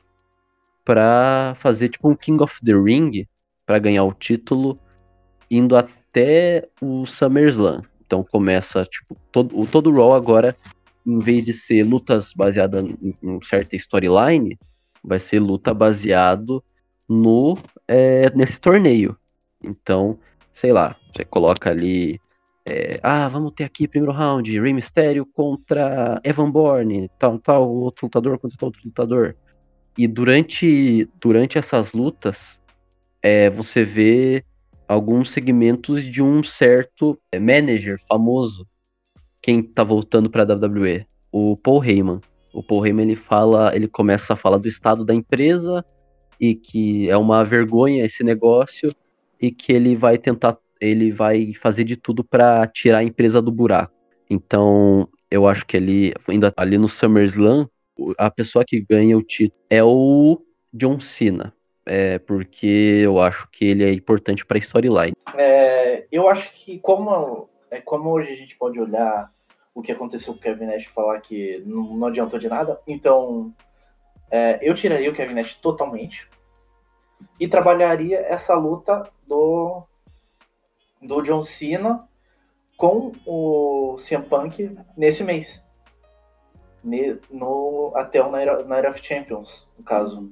para 0.83 1.53
fazer 1.55 1.87
tipo 1.87 2.09
um 2.09 2.15
King 2.15 2.43
of 2.43 2.59
the 2.61 2.73
Ring 2.73 3.25
para 3.65 3.79
ganhar 3.79 4.03
o 4.03 4.13
título, 4.13 4.77
indo 5.49 5.77
até 5.77 6.67
o 6.81 7.05
SummerSlam. 7.05 7.83
Então 8.05 8.21
começa 8.23 8.83
tipo 8.83 9.17
todo 9.31 9.65
todo 9.67 9.89
o 9.89 9.95
Raw 9.95 10.13
agora, 10.13 10.55
em 11.05 11.19
vez 11.19 11.43
de 11.43 11.53
ser 11.53 11.83
lutas 11.83 12.33
baseadas 12.33 12.83
em, 12.83 13.15
em 13.21 13.41
certa 13.41 13.75
storyline, 13.75 14.57
vai 15.03 15.19
ser 15.19 15.39
luta 15.39 15.73
baseado 15.73 16.63
no 17.07 17.57
é, 17.87 18.29
nesse 18.35 18.59
torneio. 18.59 19.17
Então, 19.63 20.19
sei 20.51 20.71
lá, 20.71 20.95
você 21.13 21.23
coloca 21.23 21.69
ali. 21.69 22.19
É, 22.67 22.99
ah, 23.03 23.27
vamos 23.29 23.51
ter 23.51 23.63
aqui 23.63 23.87
primeiro 23.87 24.11
round, 24.11 24.59
Rey 24.59 24.73
Mysterio 24.73 25.23
contra 25.23 26.19
Evan 26.23 26.49
Bourne, 26.49 27.11
tal, 27.19 27.37
tal, 27.37 27.69
outro 27.69 28.07
lutador 28.07 28.39
contra 28.39 28.65
outro 28.65 28.81
lutador. 28.83 29.35
E 29.95 30.07
durante, 30.07 31.07
durante 31.21 31.59
essas 31.59 31.93
lutas, 31.93 32.59
é, 33.21 33.51
você 33.51 33.83
vê 33.83 34.43
alguns 34.87 35.29
segmentos 35.29 36.03
de 36.03 36.23
um 36.23 36.43
certo 36.43 37.19
é, 37.31 37.39
manager 37.39 37.99
famoso, 38.07 38.67
quem 39.45 39.61
tá 39.61 39.83
voltando 39.83 40.27
pra 40.27 40.41
WWE, 40.41 41.05
o 41.31 41.55
Paul 41.55 41.85
Heyman. 41.85 42.19
O 42.51 42.63
Paul 42.63 42.83
Heyman 42.83 43.05
ele 43.05 43.15
fala, 43.15 43.75
ele 43.75 43.87
começa 43.87 44.33
a 44.33 44.35
falar 44.35 44.57
do 44.57 44.67
estado 44.67 45.05
da 45.05 45.13
empresa 45.13 45.85
e 46.41 46.55
que 46.55 47.07
é 47.07 47.15
uma 47.15 47.43
vergonha 47.43 48.03
esse 48.03 48.23
negócio 48.23 48.91
e 49.39 49.51
que 49.51 49.71
ele 49.71 49.95
vai 49.95 50.17
tentar, 50.17 50.57
ele 50.81 51.11
vai 51.11 51.53
fazer 51.53 51.83
de 51.83 51.95
tudo 51.95 52.23
para 52.23 52.65
tirar 52.65 52.97
a 52.97 53.03
empresa 53.03 53.39
do 53.39 53.51
buraco. 53.51 53.93
Então, 54.27 55.07
eu 55.29 55.45
acho 55.45 55.63
que 55.67 55.77
ele 55.77 56.11
ainda 56.27 56.51
ali 56.57 56.79
no 56.79 56.89
SummerSlam, 56.89 57.69
a 58.17 58.31
pessoa 58.31 58.65
que 58.65 58.81
ganha 58.81 59.15
o 59.15 59.21
título 59.21 59.61
é 59.69 59.83
o 59.83 60.41
John 60.73 60.99
Cena. 60.99 61.53
É 61.85 62.17
porque 62.17 63.01
eu 63.03 63.19
acho 63.19 63.47
que 63.51 63.63
ele 63.63 63.83
é 63.83 63.93
importante 63.93 64.43
para 64.43 64.57
a 64.57 64.59
storyline. 64.59 65.13
É, 65.37 66.07
eu 66.11 66.27
acho 66.27 66.51
que 66.51 66.79
como 66.79 67.47
é 67.75 67.81
como 67.81 68.09
hoje 68.09 68.31
a 68.31 68.35
gente 68.35 68.57
pode 68.57 68.79
olhar 68.79 69.29
o 69.75 69.81
que 69.81 69.91
aconteceu 69.91 70.33
com 70.33 70.39
o 70.39 70.41
Kevin 70.41 70.65
Nash 70.65 70.85
falar 70.85 71.19
que 71.19 71.61
não, 71.65 71.95
não 71.95 72.07
adiantou 72.07 72.39
de 72.39 72.47
nada, 72.47 72.81
então 72.87 73.53
é, 74.31 74.57
eu 74.61 74.73
tiraria 74.73 75.11
o 75.11 75.13
Kevin 75.13 75.35
Nash 75.35 75.55
totalmente 75.55 76.27
e 77.39 77.47
trabalharia 77.47 78.19
essa 78.19 78.55
luta 78.55 79.03
do 79.27 79.83
do 81.01 81.21
John 81.21 81.43
Cena 81.43 82.07
com 82.77 83.11
o 83.25 83.95
CM 83.97 84.25
Punk 84.25 84.75
nesse 84.97 85.23
mês. 85.23 85.63
No, 87.31 87.91
até 87.95 88.21
o 88.21 88.31
Night 88.31 88.87
of 88.87 89.03
Champions, 89.03 89.67
no 89.77 89.83
caso. 89.83 90.31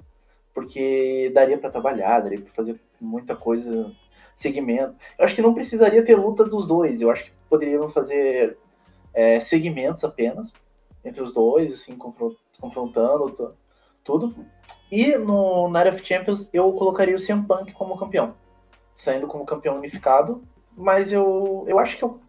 Porque 0.53 1.31
daria 1.33 1.57
para 1.57 1.71
trabalhar, 1.71 2.19
daria 2.19 2.39
para 2.39 2.53
fazer 2.53 2.79
muita 3.01 3.35
coisa, 3.35 3.91
segmento. 4.35 4.95
Eu 5.17 5.25
acho 5.25 5.33
que 5.33 5.41
não 5.41 5.53
precisaria 5.53 6.05
ter 6.05 6.15
luta 6.15 6.45
dos 6.45 6.67
dois, 6.67 7.01
eu 7.01 7.09
acho 7.09 7.25
que 7.25 7.31
poderiam 7.49 7.89
fazer 7.89 8.57
é, 9.13 9.39
segmentos 9.39 10.03
apenas 10.03 10.53
entre 11.03 11.21
os 11.21 11.33
dois, 11.33 11.73
assim, 11.73 11.97
confrontando 12.59 13.55
tudo. 14.03 14.35
E 14.91 15.17
no 15.17 15.69
Night 15.69 15.89
of 15.89 16.05
Champions 16.05 16.49
eu 16.53 16.71
colocaria 16.73 17.15
o 17.15 17.19
CM 17.23 17.45
Punk 17.45 17.71
como 17.73 17.97
campeão, 17.97 18.35
saindo 18.95 19.27
como 19.27 19.45
campeão 19.45 19.77
unificado. 19.77 20.43
Mas 20.75 21.11
eu, 21.11 21.65
eu 21.67 21.77
acho 21.77 21.97
que 21.97 22.03
eu 22.03 22.19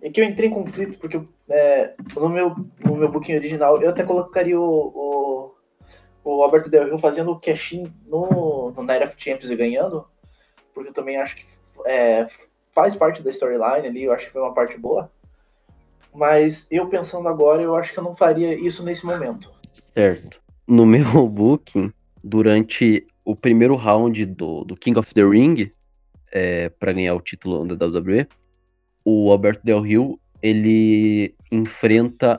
é 0.00 0.10
que 0.10 0.20
eu 0.20 0.24
entrei 0.24 0.48
em 0.48 0.52
conflito, 0.52 0.98
porque 0.98 1.20
é, 1.48 1.94
no, 2.14 2.28
meu, 2.28 2.54
no 2.84 2.96
meu 2.96 3.10
booking 3.10 3.34
original 3.34 3.80
eu 3.82 3.90
até 3.90 4.04
colocaria 4.04 4.58
o, 4.58 4.64
o, 4.64 5.54
o 6.24 6.42
Alberto 6.42 6.70
Del 6.70 6.84
Rio 6.84 6.98
fazendo 6.98 7.32
o 7.32 7.40
cash-in 7.40 7.92
no, 8.06 8.70
no 8.70 8.82
Night 8.84 9.04
of 9.04 9.14
Champions 9.18 9.50
e 9.50 9.56
ganhando, 9.56 10.06
porque 10.72 10.90
eu 10.90 10.94
também 10.94 11.16
acho 11.16 11.36
que 11.36 11.44
é, 11.84 12.26
faz 12.70 12.94
parte 12.94 13.22
da 13.22 13.30
storyline 13.30 13.88
ali, 13.88 14.04
eu 14.04 14.12
acho 14.12 14.26
que 14.26 14.32
foi 14.32 14.40
uma 14.40 14.54
parte 14.54 14.78
boa. 14.78 15.10
Mas 16.14 16.66
eu 16.70 16.88
pensando 16.88 17.28
agora, 17.28 17.62
eu 17.62 17.76
acho 17.76 17.92
que 17.92 17.98
eu 17.98 18.04
não 18.04 18.14
faria 18.14 18.54
isso 18.54 18.84
nesse 18.84 19.04
momento. 19.04 19.50
Certo. 19.94 20.40
No 20.66 20.84
meu 20.86 21.28
booking, 21.28 21.92
durante 22.22 23.06
o 23.24 23.36
primeiro 23.36 23.76
round 23.76 24.24
do, 24.26 24.64
do 24.64 24.74
King 24.74 24.98
of 24.98 25.12
the 25.14 25.22
Ring, 25.22 25.70
é, 26.32 26.68
para 26.68 26.92
ganhar 26.92 27.14
o 27.14 27.20
título 27.20 27.64
da 27.76 27.86
WWE, 27.86 28.26
o 29.04 29.30
Alberto 29.30 29.64
Del 29.64 29.80
Rio 29.80 30.20
ele 30.42 31.34
enfrenta 31.50 32.38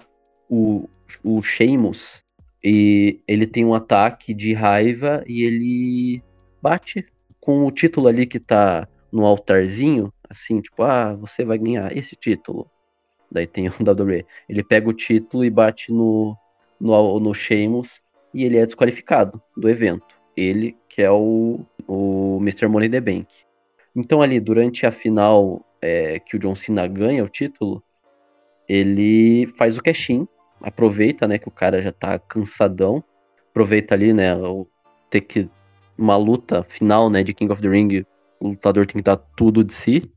o, 0.50 0.88
o 1.24 1.42
Sheamus 1.42 2.24
e 2.64 3.22
ele 3.28 3.48
tem 3.48 3.66
um 3.66 3.74
ataque 3.74 4.34
de 4.34 4.54
raiva 4.54 5.24
e 5.28 5.44
ele 5.44 6.24
bate 6.62 7.06
com 7.40 7.66
o 7.66 7.72
título 7.72 8.08
ali 8.08 8.26
que 8.26 8.40
tá 8.40 8.88
no 9.12 9.26
altarzinho, 9.26 10.14
assim, 10.30 10.62
tipo, 10.62 10.84
ah, 10.84 11.16
você 11.16 11.44
vai 11.44 11.58
ganhar 11.58 11.96
esse 11.96 12.16
título. 12.16 12.70
Daí 13.32 13.48
tem 13.48 13.68
o 13.68 13.72
WWE. 13.80 14.26
Ele 14.48 14.64
pega 14.64 14.90
o 14.90 14.94
título 14.94 15.46
e 15.46 15.50
bate 15.50 15.92
no, 15.92 16.36
no, 16.80 17.20
no 17.20 17.34
Sheamus 17.34 18.02
e 18.34 18.44
ele 18.44 18.58
é 18.58 18.66
desqualificado 18.66 19.42
do 19.56 19.70
evento. 19.70 20.20
Ele, 20.36 20.78
que 20.88 21.02
é 21.02 21.12
o, 21.12 21.66
o 21.88 22.38
Mr. 22.42 22.68
Money 22.68 22.90
the 22.90 23.02
Bank. 23.02 23.28
Então 23.96 24.22
ali, 24.22 24.40
durante 24.40 24.86
a 24.86 24.92
final 24.92 25.66
é, 25.82 26.20
que 26.20 26.36
o 26.36 26.40
John 26.40 26.56
Cena 26.56 26.88
ganha 26.88 27.24
o 27.24 27.28
título, 27.28 27.84
ele 28.68 29.48
faz 29.58 29.78
o 29.78 29.84
cash-in, 29.84 30.28
aproveita, 30.62 31.28
né, 31.28 31.38
que 31.38 31.48
o 31.48 31.52
cara 31.52 31.82
já 31.82 31.92
tá 31.92 32.20
cansadão, 32.20 33.04
aproveita 33.50 33.96
ali, 33.96 34.14
né, 34.14 34.36
o, 34.36 34.68
ter 35.10 35.22
que 35.22 35.50
uma 35.98 36.16
luta 36.16 36.64
final, 36.64 37.10
né, 37.10 37.24
de 37.24 37.34
King 37.34 37.52
of 37.52 37.62
the 37.62 37.68
Ring, 37.68 38.06
o 38.40 38.50
lutador 38.50 38.86
tem 38.86 38.98
que 38.98 39.04
dar 39.04 39.18
tudo 39.18 39.64
de 39.64 39.74
si. 39.74 40.10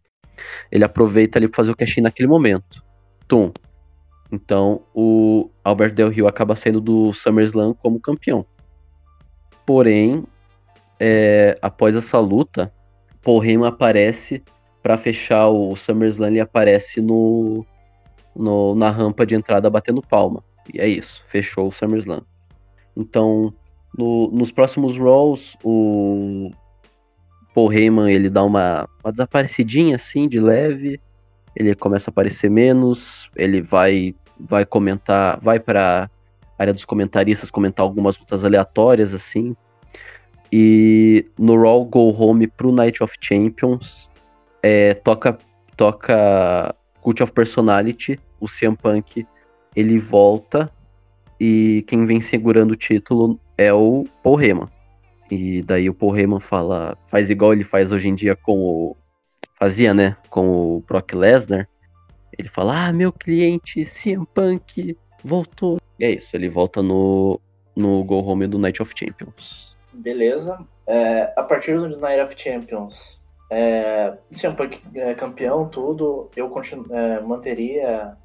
Ele 0.71 0.85
aproveita 0.85 1.39
ali 1.39 1.49
pra 1.49 1.57
fazer 1.57 1.73
o 1.73 1.77
cash-in 1.77 2.03
naquele 2.03 2.29
momento. 2.29 2.85
Tum. 3.29 3.53
Então, 4.31 4.83
o 4.95 5.51
Albert 5.63 5.95
Del 5.95 6.09
Rio 6.09 6.27
acaba 6.27 6.57
saindo 6.57 6.81
do 6.81 7.13
SummerSlam 7.13 7.75
como 7.75 8.01
campeão. 8.01 8.47
Porém, 9.67 10.25
é, 10.99 11.55
após 11.61 11.95
essa 11.95 12.19
luta, 12.19 12.73
Paul 13.23 13.45
Heyman 13.45 13.69
aparece 13.69 14.43
para 14.83 14.97
fechar 14.97 15.49
o 15.49 15.77
SummerSlam, 15.77 16.31
ele 16.31 16.41
aparece 16.41 17.01
no, 17.01 17.65
no, 18.35 18.75
na 18.75 18.91
rampa 18.91 19.25
de 19.25 19.35
entrada 19.35 19.71
batendo 19.71 20.03
palma. 20.03 20.43
E 20.73 20.81
é 20.81 20.89
isso, 20.89 21.23
fechou 21.27 21.69
o 21.69 21.73
SummerSlam. 21.73 22.23
Então, 22.97 23.53
no, 23.97 24.31
nos 24.31 24.51
próximos 24.51 24.99
Raws, 24.99 25.57
o 25.63 26.51
Paul 27.55 27.73
Heyman 27.73 28.11
ele 28.11 28.31
dá 28.31 28.43
uma, 28.43 28.89
uma 29.05 29.13
desaparecidinha 29.13 29.97
assim, 29.97 30.29
de 30.29 30.41
leve. 30.41 31.01
Ele 31.55 31.75
começa 31.75 32.11
a 32.11 32.13
aparecer 32.13 32.51
menos. 32.51 33.31
Ele 33.37 33.61
vai 33.61 34.15
vai 34.49 34.65
comentar, 34.65 35.39
vai 35.41 35.61
para 35.61 36.11
área 36.59 36.73
dos 36.73 36.85
comentaristas 36.85 37.51
comentar 37.51 37.85
algumas 37.85 38.19
lutas 38.19 38.45
aleatórias 38.45 39.15
assim. 39.15 39.55
E 40.53 41.27
no 41.39 41.61
Raw 41.61 41.85
Go 41.85 42.11
Home 42.11 42.47
pro 42.47 42.73
Night 42.73 43.03
of 43.03 43.17
Champions, 43.21 44.11
é, 44.63 44.95
toca, 44.95 45.39
toca 45.77 46.75
Cult 47.01 47.23
of 47.23 47.33
Personality, 47.33 48.19
o 48.39 48.47
CM 48.47 48.77
Punk, 48.77 49.27
ele 49.75 49.99
volta 49.99 50.71
e 51.41 51.85
quem 51.87 52.05
vem 52.05 52.21
segurando 52.21 52.73
o 52.73 52.77
título 52.77 53.41
é 53.57 53.73
o 53.73 54.05
Paul 54.23 54.41
Heyman. 54.41 54.69
E 55.31 55.63
daí 55.63 55.89
o 55.89 55.95
Paul 55.95 56.17
Heyman 56.17 56.41
fala, 56.41 56.97
faz 57.09 57.31
igual 57.31 57.55
ele 57.55 57.65
faz 57.65 57.91
hoje 57.91 58.09
em 58.09 58.15
dia 58.15 58.37
com 58.37 58.59
o 58.59 58.97
fazia, 59.63 59.95
né, 59.95 60.17
com 60.29 60.77
o 60.77 60.81
Brock 60.81 61.13
Lesnar. 61.13 61.69
Ele 62.37 62.49
fala: 62.49 62.87
"Ah, 62.89 62.93
meu 62.93 63.13
cliente 63.13 63.85
CM 63.85 64.27
Punk 64.27 64.99
voltou". 65.23 65.79
E 66.01 66.05
é 66.05 66.11
isso, 66.11 66.35
ele 66.35 66.49
volta 66.49 66.83
no 66.83 67.41
no 67.77 68.03
Go 68.03 68.19
Home 68.19 68.49
do 68.49 68.59
Night 68.59 68.83
of 68.83 68.93
Champions. 68.95 69.77
Beleza. 69.93 70.59
É, 70.85 71.33
a 71.37 71.45
partir 71.45 71.79
do 71.79 71.97
Night 71.97 72.21
of 72.21 72.35
Champions, 72.37 73.21
é, 73.49 74.15
se 74.33 74.47
é 74.47 75.15
campeão, 75.15 75.69
tudo, 75.69 76.29
eu 76.35 76.53
é, 76.91 77.21
manteria. 77.21 78.17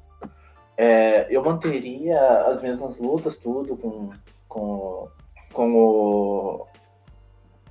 É, 0.76 1.26
eu 1.30 1.42
manteria 1.42 2.20
as 2.46 2.60
mesmas 2.62 2.98
lutas, 2.98 3.36
tudo, 3.36 3.76
com, 3.76 4.10
com, 4.48 5.08
com 5.52 5.74
o, 5.74 6.66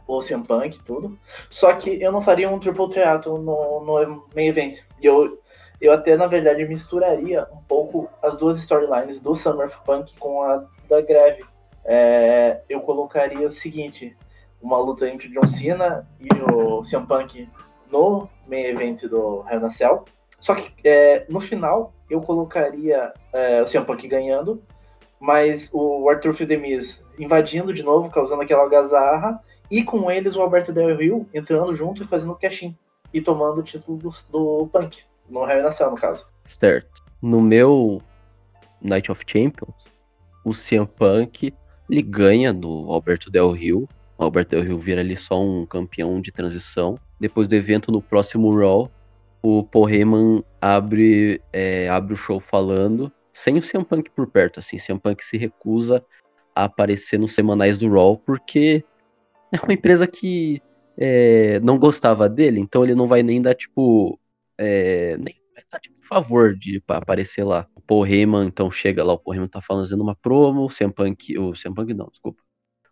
o 0.08 0.20
CM 0.22 0.44
Punk, 0.44 0.80
tudo. 0.84 1.20
Só 1.50 1.74
que 1.74 2.02
eu 2.02 2.12
não 2.12 2.22
faria 2.22 2.50
um 2.50 2.60
triple 2.60 2.90
threat 2.90 3.28
no, 3.28 3.38
no 3.38 4.26
main 4.34 4.48
event. 4.48 4.80
E 5.02 5.06
eu, 5.06 5.40
eu 5.82 5.92
até, 5.92 6.16
na 6.16 6.28
verdade, 6.28 6.66
misturaria 6.66 7.48
um 7.52 7.62
pouco 7.68 8.10
as 8.22 8.38
duas 8.38 8.58
storylines 8.58 9.20
do 9.20 9.36
Summer 9.36 9.70
Punk 9.86 10.18
com 10.18 10.42
a 10.42 10.66
da 10.90 11.02
Greve. 11.02 11.44
É, 11.84 12.62
eu 12.70 12.82
colocaria 12.82 13.46
o 13.46 13.52
seguinte: 13.52 14.16
uma 14.62 14.78
luta 14.78 15.08
entre 15.10 15.30
John 15.30 15.48
Cena 15.48 16.08
e 16.20 16.28
o 16.52 16.82
CM 16.84 17.06
Punk 17.06 17.50
no 17.92 18.30
main 18.48 18.66
event 18.66 19.04
do 19.04 19.44
Hell 19.50 19.66
in 19.66 19.72
Cell. 19.72 20.06
Só 20.40 20.56
que 20.56 20.72
é, 20.84 21.26
no 21.30 21.40
final 21.40 21.94
eu 22.10 22.22
colocaria 22.22 23.14
é, 23.34 23.62
o 23.62 23.66
CM 23.66 23.86
Punk 23.86 24.08
ganhando, 24.08 24.64
mas 25.20 25.70
o 25.74 26.10
Arthur 26.10 26.34
Fidemis 26.34 27.04
invadindo 27.18 27.74
de 27.74 27.84
novo, 27.84 28.10
causando 28.10 28.42
aquela 28.44 28.62
algazarra, 28.62 29.42
e 29.70 29.84
com 29.84 30.10
eles 30.10 30.36
o 30.36 30.42
Alberto 30.42 30.72
Del 30.72 30.96
Rio 30.96 31.28
entrando 31.34 31.76
junto 31.76 32.04
e 32.04 32.08
fazendo 32.08 32.34
o 32.34 32.36
cash-in 32.36 32.76
e 33.14 33.22
tomando 33.22 33.60
o 33.60 33.64
título 33.64 33.98
do, 33.98 34.10
do 34.32 34.68
Punk, 34.68 35.00
no 35.30 35.50
Hell 35.50 35.68
in 35.68 35.72
Cell, 35.72 35.92
no 35.92 35.98
caso. 35.98 36.28
Certo. 36.46 37.04
No 37.22 37.42
meu 37.42 38.02
Night 38.82 39.12
of 39.12 39.24
Champions, 39.26 39.76
o 40.44 40.52
CM 40.52 40.86
Punk 40.86 41.54
ele 41.90 42.02
ganha 42.02 42.54
do 42.54 42.92
Alberto 42.92 43.32
Del 43.32 43.52
Rio 43.52 43.88
o 44.18 44.24
Alberto 44.24 44.56
Del 44.56 44.66
Rio 44.66 44.80
vira 44.80 45.02
ali 45.02 45.16
só 45.16 45.42
um 45.42 45.66
campeão 45.66 46.20
de 46.20 46.32
transição. 46.32 47.00
Depois 47.20 47.48
do 47.48 47.54
evento 47.54 47.92
no 47.92 48.02
próximo 48.02 48.58
Raw, 48.58 48.92
o 49.44 49.64
Paul 49.64 49.90
Heyman 49.90 50.44
abre, 50.60 51.40
é, 51.54 51.88
abre 51.88 52.14
o 52.14 52.18
show 52.18 52.40
falando, 52.40 53.12
sem 53.32 53.58
o 53.58 53.62
CM 53.62 53.86
Punk 53.86 54.10
por 54.10 54.28
perto, 54.28 54.60
assim, 54.60 54.78
CM 54.78 55.00
Punk 55.00 55.24
se 55.24 55.38
recusa 55.38 56.04
a 56.56 56.64
aparecer 56.64 57.20
nos 57.20 57.34
semanais 57.34 57.78
do 57.78 57.88
Raw, 57.90 58.18
porque 58.18 58.84
é 59.54 59.60
uma 59.64 59.74
empresa 59.74 60.08
que 60.08 60.62
é, 60.98 61.60
não 61.60 61.78
gostava 61.78 62.28
dele, 62.28 62.60
então 62.60 62.84
ele 62.84 62.96
não 62.96 63.08
vai 63.08 63.22
nem 63.24 63.42
dar, 63.42 63.54
tipo, 63.54 64.20
é, 64.58 65.16
nem 65.18 65.36
vai 65.54 65.64
dar, 65.72 65.80
tipo, 65.80 65.98
favor 66.02 66.56
de 66.56 66.82
aparecer 66.88 67.44
lá. 67.44 67.68
O 67.76 67.82
Paul 67.82 68.06
Heyman, 68.06 68.48
então, 68.48 68.72
chega 68.72 69.04
lá, 69.04 69.14
o 69.14 69.20
Paul 69.20 69.36
Heyman 69.36 69.50
tá 69.50 69.62
fazendo 69.62 70.02
uma 70.02 70.16
promo, 70.16 70.66
o 70.66 70.70
CM 70.70 70.92
Punk, 70.92 71.38
o 71.38 71.52
CM 71.52 71.76
Punk 71.76 71.94
não, 71.94 72.08
desculpa. 72.08 72.42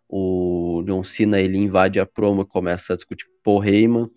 O 0.08 0.84
John 0.86 1.02
Cena, 1.02 1.40
ele 1.40 1.58
invade 1.58 1.98
a 1.98 2.06
promo 2.06 2.42
e 2.42 2.46
começa 2.46 2.92
a 2.92 2.96
discutir 2.96 3.26
com 3.26 3.32
o 3.32 3.42
Paul 3.42 3.64
Heyman. 3.64 4.10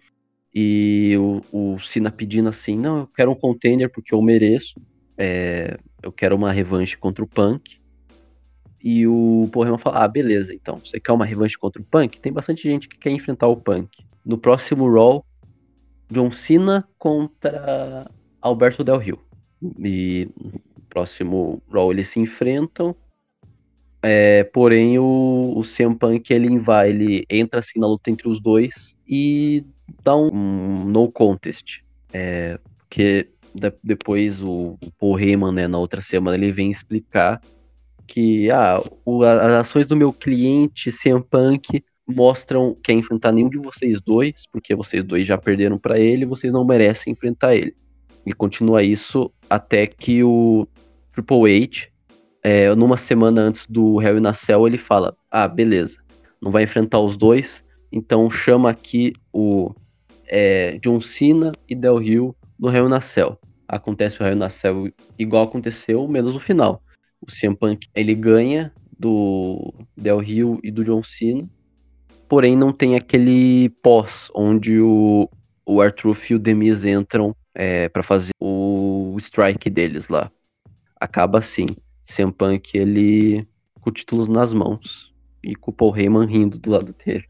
E 0.54 1.16
o, 1.18 1.76
o 1.76 1.80
Cena 1.80 2.12
pedindo 2.12 2.50
assim, 2.50 2.78
não, 2.78 3.00
eu 3.00 3.08
quero 3.08 3.32
um 3.32 3.36
contender 3.36 3.92
porque 3.92 4.14
eu 4.14 4.22
mereço. 4.22 4.80
É, 5.18 5.78
eu 6.02 6.12
quero 6.12 6.36
uma 6.36 6.52
revanche 6.52 6.98
contra 6.98 7.24
o 7.24 7.28
Punk. 7.28 7.80
E 8.82 9.06
o 9.06 9.50
Paul 9.52 9.78
fala, 9.78 10.04
ah, 10.04 10.08
beleza, 10.08 10.54
então, 10.54 10.80
você 10.84 11.00
quer 11.00 11.12
uma 11.12 11.26
revanche 11.26 11.58
contra 11.58 11.82
o 11.82 11.86
Punk? 11.86 12.20
Tem 12.20 12.32
bastante 12.32 12.64
gente 12.64 12.88
que 12.88 12.98
quer 12.98 13.12
enfrentar 13.12 13.48
o 13.48 13.58
Punk. 13.58 13.90
No 14.26 14.38
próximo 14.38 14.90
Raw, 14.90 15.26
John 16.10 16.32
Cena 16.32 16.88
contra 16.98 18.10
Alberto 18.42 18.84
Del 18.84 18.98
Rio. 18.98 19.20
E 19.80 20.30
no 20.40 20.82
próximo 20.90 21.62
Raw 21.70 21.92
eles 21.92 22.08
se 22.08 22.20
enfrentam. 22.20 22.96
É, 24.02 24.46
porém, 24.46 24.98
o, 24.98 25.54
o 25.58 25.62
CM 25.62 25.94
Punk 25.94 26.32
ele 26.32 26.58
vai, 26.58 26.90
ele 26.90 27.26
entra 27.30 27.60
assim 27.60 27.80
na 27.80 27.88
luta 27.88 28.10
entre 28.10 28.30
os 28.30 28.40
dois 28.40 28.98
e 29.06 29.66
dá 30.04 30.16
um, 30.16 30.34
um 30.34 30.86
no 30.86 31.12
contest. 31.12 31.82
É, 32.14 32.58
porque 32.78 33.30
de, 33.54 33.74
depois 33.84 34.42
o, 34.42 34.78
o 35.00 35.18
né, 35.52 35.68
na 35.68 35.78
outra 35.78 36.02
semana, 36.02 36.38
ele 36.38 36.52
vem 36.52 36.72
explicar 36.72 37.42
que 38.10 38.50
ah, 38.50 38.84
o, 39.06 39.24
as 39.24 39.54
ações 39.54 39.86
do 39.86 39.96
meu 39.96 40.12
cliente 40.12 40.92
CM 40.92 41.24
Punk 41.24 41.84
mostram 42.08 42.76
que 42.84 42.92
é 42.92 42.96
enfrentar 42.96 43.32
nenhum 43.32 43.50
de 43.50 43.60
vocês 43.60 44.02
dois, 44.02 44.44
porque 44.52 44.76
vocês 44.76 45.04
dois 45.04 45.28
já 45.28 45.38
perderam 45.38 45.78
para 45.78 46.00
ele, 46.00 46.26
vocês 46.26 46.52
não 46.52 46.66
merecem 46.66 47.14
enfrentar 47.14 47.56
ele. 47.56 47.76
E 48.26 48.34
continua 48.34 48.82
isso 48.82 49.32
até 49.48 49.86
que 49.86 50.24
o 50.24 50.68
Triple 51.14 51.64
H, 51.64 51.88
é, 52.44 52.74
numa 52.76 52.98
semana 52.98 53.42
antes 53.42 53.68
do 53.68 54.02
Hell 54.02 54.18
in 54.18 54.26
a 54.26 54.34
Cell, 54.34 54.66
ele 54.66 54.78
fala: 54.78 55.16
Ah, 55.30 55.48
beleza, 55.48 56.00
não 56.42 56.52
vai 56.52 56.64
enfrentar 56.64 57.00
os 57.00 57.16
dois, 57.16 57.64
então 57.92 58.30
chama 58.30 58.72
aqui 58.72 59.14
o 59.32 59.72
é, 60.28 60.80
John 60.80 61.00
Cena 61.00 61.52
e 61.68 61.76
Del 61.76 61.98
Rio 61.98 62.36
no 62.60 62.76
Hell 62.76 62.88
in 62.88 62.94
a 62.94 63.02
Cell. 63.02 63.38
Acontece 63.68 64.22
o 64.22 64.26
Hell 64.26 64.36
in 64.36 64.44
a 64.44 64.50
Cell 64.50 64.92
igual 65.18 65.44
aconteceu, 65.44 66.08
menos 66.08 66.36
o 66.36 66.40
final. 66.40 66.82
O 67.22 67.26
CM 67.28 67.56
Punk 67.56 67.88
ele 67.94 68.16
ganha 68.16 68.74
do 68.98 69.74
Del 69.96 70.20
Rio 70.20 70.60
e 70.64 70.72
do 70.72 70.84
John 70.84 71.04
Cena, 71.04 71.50
porém 72.28 72.56
não 72.56 72.72
tem 72.72 72.96
aquele 72.96 73.70
pós 73.82 74.30
onde 74.36 74.80
o, 74.80 75.30
o 75.66 75.82
Arthur 75.82 76.18
e 76.30 76.36
o 76.36 76.40
Demis 76.40 76.84
entram 76.84 77.36
é, 77.54 77.90
para 77.90 78.04
fazer 78.04 78.32
o 78.40 79.16
strike 79.18 79.70
deles 79.70 80.10
lá. 80.10 80.32
Acaba 81.00 81.40
assim, 81.40 81.66
CM 82.06 82.32
Punk 82.32 82.78
ele 82.78 83.48
com 83.80 83.92
títulos 83.92 84.28
nas 84.28 84.54
mãos 84.54 85.14
e 85.44 85.56
com 85.56 85.72
o 85.72 85.74
Paul 85.74 85.96
Heyman 85.96 86.26
rindo 86.26 86.60
do 86.60 86.72
lado 86.72 86.94
dele. 86.94 87.26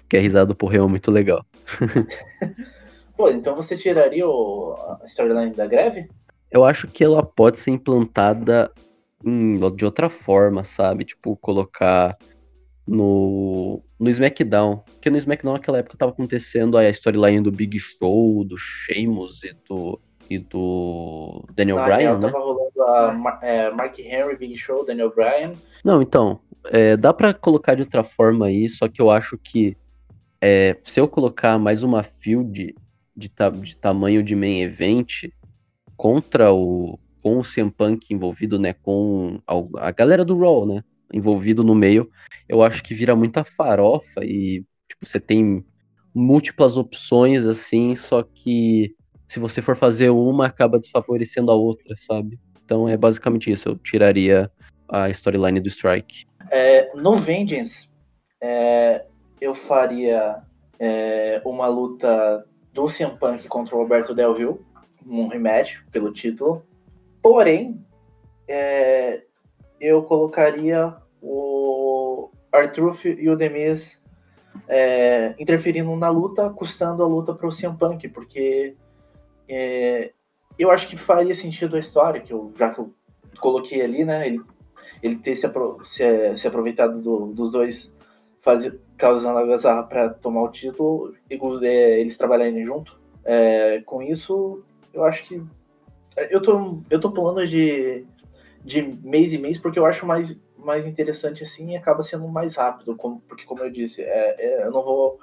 Porque 0.00 0.16
a 0.16 0.20
risada 0.20 0.46
do 0.46 0.54
Paul 0.54 0.72
Heyman 0.72 0.88
é 0.88 0.90
muito 0.90 1.10
legal. 1.10 1.44
Pô, 3.16 3.28
então 3.28 3.54
você 3.54 3.76
tiraria 3.76 4.26
o, 4.26 4.74
a 5.02 5.04
storyline 5.06 5.54
da 5.54 5.66
greve? 5.66 6.08
Eu 6.50 6.64
acho 6.64 6.88
que 6.88 7.04
ela 7.04 7.22
pode 7.22 7.58
ser 7.58 7.70
implantada 7.70 8.72
de 9.22 9.84
outra 9.84 10.08
forma, 10.08 10.64
sabe? 10.64 11.04
Tipo, 11.04 11.36
colocar 11.36 12.16
no, 12.86 13.82
no 13.98 14.08
SmackDown. 14.08 14.82
Porque 14.94 15.10
no 15.10 15.16
SmackDown 15.16 15.54
naquela 15.54 15.78
época 15.78 15.96
tava 15.96 16.12
acontecendo 16.12 16.76
a 16.76 16.88
storyline 16.90 17.42
do 17.42 17.52
Big 17.52 17.78
Show, 17.78 18.44
do 18.44 18.56
Sheamus 18.56 19.42
e 19.44 19.54
do, 19.68 20.00
e 20.28 20.38
do 20.38 21.44
Daniel 21.54 21.76
Na 21.76 21.84
Bryan, 21.84 22.18
né? 22.18 22.30
Tava 22.30 22.44
rolando 22.44 22.82
a 22.82 23.38
é, 23.42 23.70
Mark 23.70 23.98
Henry, 23.98 24.36
Big 24.36 24.56
Show, 24.56 24.84
Daniel 24.84 25.12
Bryan. 25.14 25.52
Não, 25.84 26.00
então, 26.00 26.40
é, 26.66 26.96
dá 26.96 27.12
para 27.12 27.34
colocar 27.34 27.74
de 27.74 27.82
outra 27.82 28.02
forma 28.02 28.46
aí, 28.46 28.68
só 28.68 28.88
que 28.88 29.00
eu 29.00 29.10
acho 29.10 29.38
que 29.38 29.76
é, 30.40 30.76
se 30.82 30.98
eu 30.98 31.06
colocar 31.06 31.58
mais 31.58 31.82
uma 31.82 32.02
field 32.02 32.74
de, 33.14 33.28
ta 33.28 33.50
de 33.50 33.76
tamanho 33.76 34.22
de 34.22 34.34
main 34.34 34.62
event 34.62 35.28
contra 35.96 36.52
o 36.52 36.98
com 37.22 37.38
o 37.38 37.42
CM 37.42 37.70
Punk 37.70 38.12
envolvido, 38.12 38.58
né, 38.58 38.72
com 38.72 39.40
a, 39.76 39.90
galera 39.90 40.24
do 40.24 40.38
Raw, 40.38 40.66
né, 40.66 40.82
envolvido 41.12 41.62
no 41.62 41.74
meio, 41.74 42.10
eu 42.48 42.62
acho 42.62 42.82
que 42.82 42.94
vira 42.94 43.14
muita 43.16 43.44
farofa 43.44 44.24
e 44.24 44.64
tipo, 44.88 45.04
você 45.04 45.20
tem 45.20 45.64
múltiplas 46.14 46.76
opções 46.76 47.46
assim, 47.46 47.94
só 47.94 48.22
que 48.22 48.94
se 49.28 49.38
você 49.38 49.62
for 49.62 49.76
fazer 49.76 50.10
uma, 50.10 50.46
acaba 50.46 50.78
desfavorecendo 50.78 51.52
a 51.52 51.54
outra, 51.54 51.94
sabe? 51.96 52.38
Então 52.64 52.88
é 52.88 52.96
basicamente 52.96 53.50
isso, 53.50 53.68
eu 53.68 53.76
tiraria 53.76 54.50
a 54.88 55.08
storyline 55.10 55.60
do 55.60 55.68
Strike. 55.68 56.24
É, 56.50 56.90
no 56.96 57.14
Vengeance, 57.16 57.88
é, 58.40 59.04
eu 59.40 59.54
faria 59.54 60.42
é, 60.78 61.40
uma 61.44 61.68
luta 61.68 62.44
do 62.72 62.86
CM 62.86 63.16
Punk 63.18 63.46
contra 63.48 63.76
o 63.76 63.78
Roberto 63.78 64.14
Del 64.14 64.32
Rio, 64.32 64.64
um 65.06 65.28
rematch 65.28 65.80
pelo 65.90 66.12
título. 66.12 66.64
Porém, 67.22 67.84
é, 68.48 69.22
eu 69.80 70.02
colocaria 70.02 70.94
o 71.22 72.30
Arthur 72.52 72.98
e 73.04 73.28
o 73.28 73.36
Demis 73.36 74.02
é, 74.68 75.34
interferindo 75.38 75.94
na 75.96 76.08
luta, 76.08 76.50
custando 76.50 77.02
a 77.02 77.06
luta 77.06 77.34
para 77.34 77.46
o 77.46 77.54
CM 77.54 77.76
Punk, 77.76 78.08
porque 78.08 78.74
é, 79.48 80.12
eu 80.58 80.70
acho 80.70 80.88
que 80.88 80.96
faria 80.96 81.34
sentido 81.34 81.76
a 81.76 81.80
história, 81.80 82.20
que 82.20 82.32
eu, 82.32 82.52
já 82.56 82.70
que 82.70 82.80
eu 82.80 82.92
coloquei 83.40 83.82
ali, 83.82 84.04
né? 84.04 84.26
Ele, 84.26 84.40
ele 85.02 85.16
ter 85.16 85.34
se, 85.36 85.46
apro 85.46 85.78
se, 85.84 86.36
se 86.36 86.46
aproveitado 86.46 87.00
do, 87.00 87.26
dos 87.26 87.50
dois 87.50 87.92
faz, 88.40 88.70
causando 88.96 89.38
a 89.38 89.46
gazarra 89.46 89.82
para 89.82 90.10
tomar 90.10 90.42
o 90.42 90.50
título 90.50 91.14
e 91.30 91.38
é, 91.66 92.00
eles 92.00 92.16
trabalharem 92.16 92.64
junto. 92.64 92.98
É, 93.24 93.80
com 93.84 94.02
isso, 94.02 94.62
eu 94.92 95.04
acho 95.04 95.26
que. 95.26 95.42
Eu 96.28 96.42
tô, 96.42 96.82
eu 96.90 97.00
tô 97.00 97.10
pulando 97.10 97.46
de, 97.46 98.04
de 98.64 98.82
mês 99.02 99.32
em 99.32 99.38
mês 99.38 99.58
porque 99.58 99.78
eu 99.78 99.86
acho 99.86 100.06
mais, 100.06 100.38
mais 100.58 100.86
interessante 100.86 101.42
assim 101.42 101.72
e 101.72 101.76
acaba 101.76 102.02
sendo 102.02 102.28
mais 102.28 102.56
rápido, 102.56 102.96
como, 102.96 103.20
porque, 103.20 103.44
como 103.44 103.62
eu 103.62 103.70
disse, 103.70 104.02
é, 104.02 104.36
é, 104.38 104.66
eu 104.66 104.70
não 104.70 104.82
vou 104.82 105.18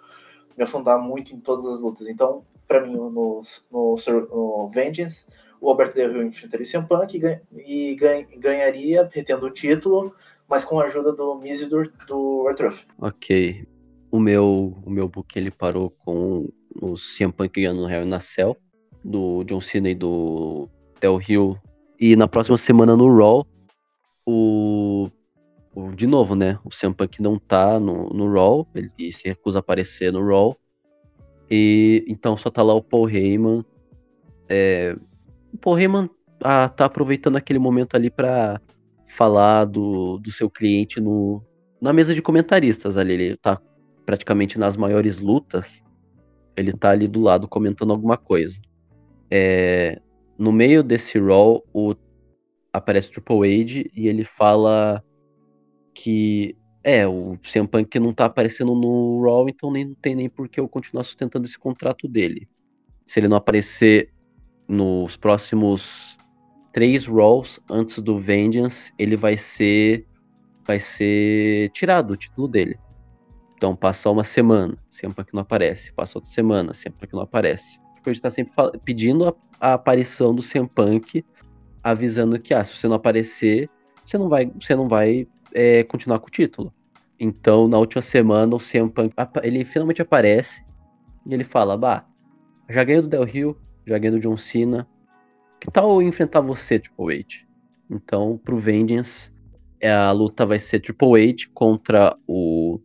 me 0.58 0.64
afundar 0.64 1.00
muito 1.00 1.36
em 1.36 1.40
todas 1.40 1.66
as 1.68 1.80
lutas. 1.80 2.10
Então, 2.10 2.44
para 2.68 2.82
mim, 2.82 2.94
no, 2.94 3.10
no, 3.10 3.44
no, 3.72 4.70
Vengeance, 4.70 5.26
o 5.62 5.70
Alberto 5.70 5.96
Del 5.96 6.12
Rio 6.12 6.24
enfrentaria 6.24 6.66
o 6.66 6.70
CM 6.70 6.88
Punk 6.88 7.22
e, 7.56 7.96
ganha, 7.96 8.28
ganharia, 8.38 9.10
retendo 9.12 9.46
o 9.46 9.52
título, 9.52 10.14
mas 10.48 10.66
com 10.66 10.80
a 10.80 10.86
ajuda 10.86 11.14
do 11.14 11.36
Miz 11.36 11.62
e 11.62 11.66
do, 11.68 11.84
do 12.08 12.48
Arthur. 12.48 12.74
Ok. 13.00 13.68
O 14.10 14.20
meu, 14.20 14.76
o 14.86 14.90
meu 14.90 15.08
book 15.08 15.38
ele 15.38 15.52
parou 15.52 15.90
com 15.90 16.50
o 16.82 16.94
CM 16.94 17.32
Punk 17.32 17.62
ganhando 17.62 17.82
no 17.82 17.90
Hell 17.90 18.06
na 18.06 18.20
Cell, 18.20 18.58
do 19.04 19.44
John 19.44 19.62
Cena 19.62 19.90
e 19.90 19.96
do 19.96 20.70
Del 21.00 21.18
Rio. 21.18 21.60
E 22.00 22.16
na 22.16 22.28
próxima 22.28 22.58
semana 22.58 22.96
no 22.96 23.16
Raw, 23.16 23.46
o, 24.26 25.10
o 25.74 25.92
de 25.92 26.06
novo, 26.06 26.36
né? 26.36 26.60
O 26.64 26.70
CM 26.70 26.94
Punk 26.94 27.22
não 27.22 27.40
tá 27.40 27.80
no, 27.80 28.10
no 28.10 28.32
Raw, 28.32 28.68
ele 28.76 29.12
se 29.12 29.28
recusa 29.28 29.60
a 29.60 29.62
aparecer 29.62 30.12
no 30.12 30.26
Raw. 30.26 30.56
E 31.50 32.06
então 32.08 32.36
só 32.36 32.50
tá 32.50 32.62
lá 32.62 32.74
o 32.74 32.84
Paul 32.84 33.10
Heyman. 33.10 33.64
É, 34.50 34.96
o 35.54 35.58
Paul 35.58 35.80
Heyman 35.80 36.10
ah, 36.44 36.70
tá 36.70 36.86
aproveitando 36.86 37.38
aquele 37.38 37.60
momento 37.60 37.96
ali 37.96 38.10
para 38.10 38.62
falar 39.08 39.66
do, 39.66 40.18
do 40.20 40.32
seu 40.32 40.50
cliente 40.50 41.00
no, 41.00 41.42
na 41.82 41.94
mesa 41.94 42.14
de 42.14 42.22
comentaristas 42.22 42.98
ali. 42.98 43.14
Ele 43.14 43.38
tá 43.38 43.60
praticamente 44.06 44.60
nas 44.60 44.76
maiores 44.78 45.20
lutas. 45.20 45.84
Ele 46.56 46.74
tá 46.74 46.92
ali 46.92 47.08
do 47.08 47.22
lado 47.22 47.48
comentando 47.48 47.92
alguma 47.92 48.18
coisa. 48.18 48.60
É, 49.32 50.02
no 50.38 50.52
meio 50.52 50.84
desse 50.84 51.20
Raw, 51.20 51.64
o, 51.74 51.96
aparece 52.72 53.12
Triple 53.12 53.62
H 53.62 53.90
e 53.96 54.08
ele 54.08 54.24
fala 54.24 55.04
que 55.94 56.56
é, 56.84 57.08
o 57.08 57.38
CM 57.44 57.68
Punk 57.68 58.00
não 58.00 58.14
tá 58.14 58.26
aparecendo 58.26 58.74
no 58.74 59.22
Raw, 59.24 59.50
então 59.50 59.72
nem, 59.72 59.86
não 59.86 59.96
tem 59.96 60.16
nem 60.16 60.30
por 60.30 60.48
que 60.48 60.60
eu 60.60 60.70
continuar 60.70 61.04
sustentando 61.04 61.46
esse 61.46 61.58
contrato 61.58 62.08
dele. 62.08 62.48
Se 63.06 63.20
ele 63.20 63.28
não 63.28 63.38
aparecer 63.38 64.14
nos 64.68 65.18
próximos 65.18 66.18
três 66.72 67.08
rolls 67.08 67.60
antes 67.70 68.00
do 68.00 68.20
Vengeance, 68.20 68.94
ele 68.98 69.18
vai 69.18 69.36
ser 69.36 70.06
vai 70.66 70.80
ser 70.80 71.70
tirado 71.72 72.12
o 72.12 72.18
título 72.18 72.48
dele. 72.48 72.78
Então 73.56 73.76
passa 73.76 74.10
uma 74.10 74.24
semana, 74.24 74.78
sempre 74.92 75.26
que 75.26 75.34
não 75.34 75.42
aparece, 75.42 75.92
passa 75.94 76.18
outra 76.18 76.30
semana, 76.30 76.74
sempre 76.74 77.08
que 77.08 77.14
não 77.14 77.24
aparece. 77.24 77.80
Porque 78.08 78.12
a 78.12 78.14
gente 78.14 78.22
tá 78.22 78.32
sempre 78.32 78.54
pedindo 78.86 79.28
a, 79.28 79.34
a, 79.60 79.74
aparição 79.74 80.34
do 80.34 80.42
CM 80.42 80.66
Punk, 80.66 81.26
avisando 81.84 82.40
que 82.40 82.54
ah, 82.54 82.64
se 82.64 82.74
você 82.74 82.88
não 82.88 82.96
aparecer, 82.96 83.70
você 84.06 84.18
não 84.18 84.30
vai, 84.30 84.46
você 84.46 84.76
não 84.76 84.88
vai 84.88 85.28
é, 85.54 85.84
continuar 85.84 86.20
com 86.20 86.28
o 86.28 86.32
título. 86.32 86.74
Então, 87.20 87.68
na 87.68 87.78
última 87.78 88.02
semana, 88.02 88.56
o 88.56 88.60
CM 88.60 88.90
Punk 88.90 89.14
ele 89.44 89.66
finalmente 89.66 90.02
aparece 90.02 90.64
e 91.26 91.34
ele 91.34 91.44
fala: 91.44 91.78
Bah, 91.78 92.06
já 92.70 92.82
ganhei 92.82 93.02
do 93.02 93.10
Del 93.10 93.26
Rio, 93.26 93.58
já 93.86 93.98
ganhei 93.98 94.18
do 94.18 94.22
John 94.22 94.38
Cena, 94.38 94.88
que 95.60 95.70
tal 95.70 96.02
enfrentar 96.02 96.40
você, 96.40 96.80
Triple 96.80 97.14
H? 97.14 97.46
Então, 97.90 98.40
pro 98.42 98.58
Vengeance, 98.58 99.30
é, 99.82 99.92
a 99.92 100.14
luta 100.14 100.46
vai 100.46 100.60
ser 100.60 100.80
Triple 100.80 101.30
H 101.30 101.50
contra 101.54 102.16
o, 102.26 102.80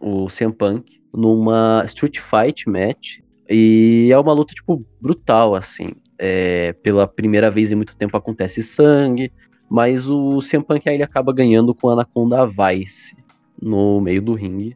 o 0.00 0.28
CM 0.28 0.52
Punk 0.52 1.02
numa 1.12 1.82
Street 1.86 2.20
Fight 2.20 2.68
match. 2.68 3.18
E 3.48 4.10
é 4.12 4.18
uma 4.18 4.32
luta, 4.32 4.52
tipo, 4.54 4.84
brutal, 5.00 5.54
assim. 5.54 5.92
É, 6.18 6.72
pela 6.74 7.06
primeira 7.06 7.50
vez 7.50 7.70
em 7.70 7.76
muito 7.76 7.96
tempo 7.96 8.16
acontece 8.16 8.62
sangue, 8.62 9.32
mas 9.70 10.10
o 10.10 10.40
CM 10.40 10.64
Punk 10.64 10.88
aí 10.88 10.96
ele 10.96 11.02
acaba 11.02 11.32
ganhando 11.32 11.74
com 11.74 11.88
a 11.88 11.92
Anaconda 11.92 12.46
Vice 12.46 13.16
no 13.60 14.00
meio 14.00 14.20
do 14.20 14.34
ringue. 14.34 14.74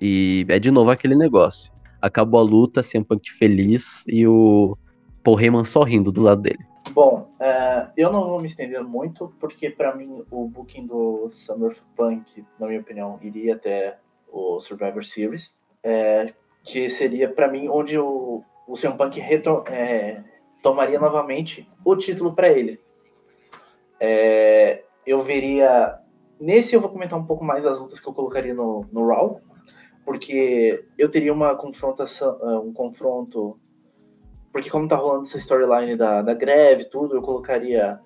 E 0.00 0.44
é 0.48 0.58
de 0.58 0.70
novo 0.70 0.90
aquele 0.90 1.14
negócio. 1.14 1.72
Acabou 2.00 2.40
a 2.40 2.42
luta, 2.42 2.82
CM 2.82 3.04
Punk 3.04 3.30
feliz 3.30 4.04
e 4.06 4.26
o 4.26 4.76
Paul 5.22 5.40
Heyman 5.40 5.64
sorrindo 5.64 6.12
do 6.12 6.22
lado 6.22 6.42
dele. 6.42 6.58
Bom, 6.90 7.30
é, 7.40 7.88
eu 7.96 8.12
não 8.12 8.28
vou 8.28 8.40
me 8.40 8.46
estender 8.46 8.82
muito, 8.82 9.32
porque 9.38 9.70
para 9.70 9.94
mim 9.94 10.24
o 10.30 10.48
booking 10.48 10.86
do 10.86 11.28
Summer 11.30 11.76
Punk, 11.96 12.44
na 12.58 12.66
minha 12.66 12.80
opinião, 12.80 13.18
iria 13.22 13.54
até 13.54 13.98
o 14.30 14.58
Survivor 14.60 15.04
Series, 15.04 15.54
é, 15.82 16.26
que 16.62 16.88
seria 16.88 17.28
para 17.28 17.48
mim 17.48 17.68
onde 17.68 17.98
o, 17.98 18.42
o 18.66 18.74
CM 18.74 18.96
Punk 18.96 19.18
retro, 19.20 19.64
é, 19.66 20.22
tomaria 20.62 20.98
novamente 20.98 21.68
o 21.84 21.96
título 21.96 22.34
para 22.34 22.48
ele. 22.48 22.80
É, 24.00 24.84
eu 25.06 25.20
veria. 25.20 25.98
Nesse 26.40 26.74
eu 26.74 26.80
vou 26.80 26.90
comentar 26.90 27.18
um 27.18 27.24
pouco 27.24 27.44
mais 27.44 27.66
as 27.66 27.78
lutas 27.78 28.00
que 28.00 28.08
eu 28.08 28.12
colocaria 28.14 28.54
no, 28.54 28.86
no 28.90 29.06
Raw, 29.06 29.40
porque 30.04 30.84
eu 30.98 31.08
teria 31.10 31.32
uma 31.32 31.54
confrontação, 31.54 32.38
é, 32.42 32.58
um 32.58 32.72
confronto. 32.72 33.58
Porque 34.52 34.68
como 34.68 34.88
tá 34.88 34.96
rolando 34.96 35.22
essa 35.22 35.38
storyline 35.38 35.96
da, 35.96 36.20
da 36.20 36.34
greve, 36.34 36.84
tudo, 36.84 37.16
eu 37.16 37.22
colocaria 37.22 37.98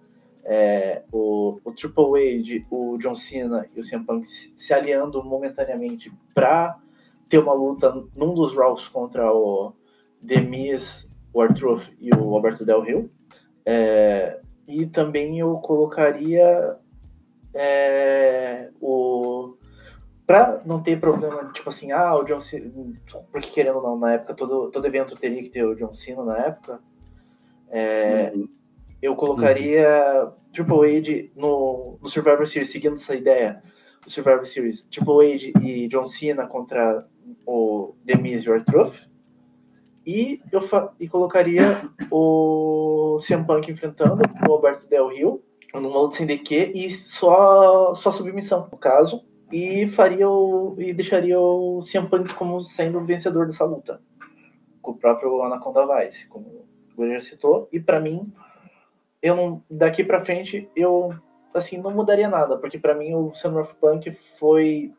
é, 0.45 1.03
o, 1.11 1.59
o 1.65 1.73
Triple 1.73 2.39
H, 2.39 2.67
o 2.71 2.97
John 2.99 3.17
Cena 3.17 3.69
e 3.75 3.81
o 3.81 3.83
CM 3.83 4.05
Punk 4.05 4.27
se 4.29 4.73
aliando 4.73 5.23
momentaneamente 5.25 6.13
para 6.33 6.79
ter 7.29 7.39
uma 7.39 7.53
luta 7.53 7.93
num 8.15 8.35
dos 8.35 8.55
Raws 8.55 8.89
contra 8.89 9.33
o 9.33 9.73
The 10.27 10.41
Miz, 10.41 11.09
o 11.33 11.41
Arthur 11.41 11.83
e 12.01 12.15
o 12.15 12.35
Alberto 12.35 12.65
Del 12.65 12.81
Rio. 12.81 13.11
É, 13.65 14.41
e 14.67 14.87
também 14.87 15.39
eu 15.39 15.57
colocaria 15.59 16.77
é, 17.55 18.71
o. 18.81 19.55
Pra 20.27 20.61
não 20.67 20.83
ter 20.83 20.99
problema, 20.99 21.53
tipo 21.53 21.69
assim, 21.69 21.93
ah, 21.93 22.15
o 22.17 22.25
John 22.25 22.41
Cena. 22.41 22.73
Porque 23.31 23.51
querendo 23.51 23.77
ou 23.77 23.83
não, 23.83 23.99
na 23.99 24.15
época, 24.15 24.35
todo, 24.35 24.71
todo 24.71 24.87
evento 24.87 25.17
teria 25.17 25.41
que 25.43 25.51
ter 25.51 25.65
o 25.65 25.77
John 25.77 25.95
Cena 25.95 26.25
na 26.25 26.39
época. 26.39 26.81
É, 27.71 28.33
uhum. 28.35 28.49
Eu 29.01 29.15
colocaria. 29.15 30.33
Triple 30.53 30.97
H 30.97 31.31
no, 31.37 31.99
no 32.01 32.09
Survivor 32.09 32.47
Series, 32.47 32.71
seguindo 32.71 32.95
essa 32.95 33.15
ideia. 33.15 33.63
O 34.07 34.11
Survivor 34.11 34.47
Series, 34.47 34.85
Triple 34.85 35.35
H 35.35 35.61
e 35.63 35.87
John 35.89 36.07
Cena 36.07 36.47
contra 36.47 37.07
o 37.47 37.95
The 38.07 38.17
Miz 38.17 38.43
e 38.45 38.51
o 38.51 38.55
Artruth. 38.55 39.09
E 40.07 40.41
eu 40.53 40.61
e 41.01 41.09
colocaria 41.09 41.91
o 42.11 43.19
CM 43.27 43.45
Punk 43.45 43.71
enfrentando 43.71 44.23
o 44.49 44.53
Alberto 44.53 44.89
Del 44.89 45.09
Rio 45.09 45.43
numa 45.75 46.01
luta 46.01 46.17
sem 46.17 46.27
DQ 46.27 46.73
e 46.75 46.93
só, 46.93 47.95
só 47.95 48.13
submissão, 48.13 48.69
no 48.71 48.79
caso. 48.79 49.25
E 49.51 49.87
faria 49.89 50.29
o. 50.29 50.75
e 50.79 50.93
deixaria 50.93 51.39
o 51.39 51.81
CM 51.81 52.09
Punk 52.09 52.35
como 52.35 52.61
sendo 52.61 52.99
o 52.99 53.05
vencedor 53.05 53.47
dessa 53.47 53.65
luta. 53.65 54.01
Com 54.81 54.93
o 54.93 54.97
próprio 54.97 55.43
Anaconda 55.43 55.87
Vice, 55.87 56.29
como 56.29 56.67
o 56.97 57.07
já 57.09 57.21
citou. 57.21 57.69
E 57.73 57.81
para 57.81 58.01
mim, 58.01 58.33
eu 59.23 59.37
não. 59.37 59.63
Daqui 59.71 60.03
para 60.03 60.25
frente, 60.25 60.69
eu 60.75 61.15
assim, 61.55 61.79
não 61.79 61.91
mudaria 61.91 62.29
nada, 62.29 62.59
porque 62.59 62.79
para 62.79 62.95
mim 62.95 63.15
o 63.15 63.35
Summer 63.35 63.63
of 63.63 63.75
Punk 63.77 64.11
foi 64.13 64.93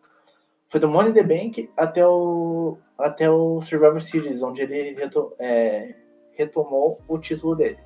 foi 0.70 0.80
do 0.80 0.88
Money 0.88 1.12
in 1.12 1.14
the 1.14 1.24
Bank 1.24 1.70
até 1.78 2.06
o, 2.06 2.78
até 2.98 3.30
o 3.30 3.62
Survivor 3.62 4.02
Series, 4.02 4.42
onde 4.42 4.62
ele 4.62 4.96
é, 5.40 5.96
retomou 6.34 7.00
o 7.08 7.18
título 7.18 7.56
dele. 7.56 7.78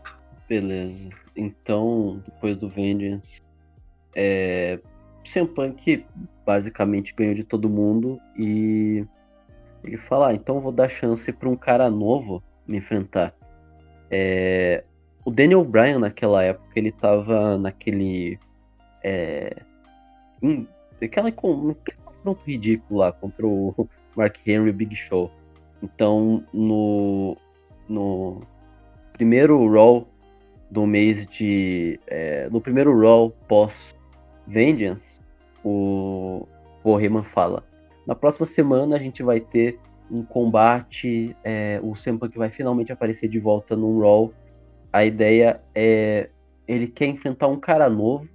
Beleza. 0.48 1.10
Então, 1.36 2.22
depois 2.26 2.58
do 2.58 2.68
Vengeance, 2.68 3.40
é, 4.16 4.80
CM 5.24 5.48
Punk 5.48 6.06
basicamente 6.46 7.14
ganhou 7.14 7.34
de 7.34 7.44
todo 7.44 7.70
mundo 7.70 8.20
e 8.38 9.06
ele 9.84 9.98
fala, 9.98 10.30
ah, 10.30 10.34
então 10.34 10.60
vou 10.60 10.72
dar 10.72 10.90
chance 10.90 11.32
para 11.32 11.50
um 11.50 11.56
cara 11.56 11.90
novo 11.90 12.44
me 12.68 12.78
enfrentar. 12.78 13.34
É, 14.10 14.84
o 15.24 15.32
Daniel 15.32 15.64
Bryan 15.64 16.00
naquela 16.00 16.44
época 16.44 16.72
ele 16.76 16.92
tava 16.92 17.58
naquele 17.58 18.38
é, 19.04 19.56
em, 20.42 20.68
aquela, 21.02 21.32
confronto 22.22 22.42
ridículo 22.46 23.00
lá 23.00 23.12
contra 23.12 23.46
o 23.46 23.88
Mark 24.16 24.38
Henry 24.48 24.72
Big 24.72 24.96
Show. 24.96 25.32
Então, 25.82 26.44
no, 26.54 27.36
no 27.90 28.42
primeiro 29.14 29.68
Raw 29.72 30.08
do 30.70 30.86
mês 30.86 31.26
de. 31.26 32.00
É, 32.08 32.50
no 32.50 32.62
primeiro 32.62 32.98
Raw 33.00 33.32
pós 33.48 33.96
Vengeance, 34.48 35.20
o 35.64 36.48
Paul 36.84 37.24
fala: 37.24 37.64
Na 38.06 38.16
próxima 38.16 38.46
semana 38.46 38.96
a 38.96 39.00
gente 39.00 39.24
vai 39.24 39.40
ter 39.40 39.80
um 40.10 40.24
combate. 40.24 41.36
É, 41.44 41.80
o 41.82 41.94
CM 41.94 42.20
Punk 42.20 42.38
vai 42.38 42.50
finalmente 42.50 42.92
aparecer 42.92 43.28
de 43.28 43.40
volta 43.40 43.76
no 43.76 44.00
Raw. 44.02 44.32
A 44.94 45.04
ideia 45.04 45.62
é. 45.74 46.30
Ele 46.68 46.88
quer 46.88 47.08
enfrentar 47.08 47.48
um 47.48 47.60
cara 47.60 47.90
novo, 47.90 48.30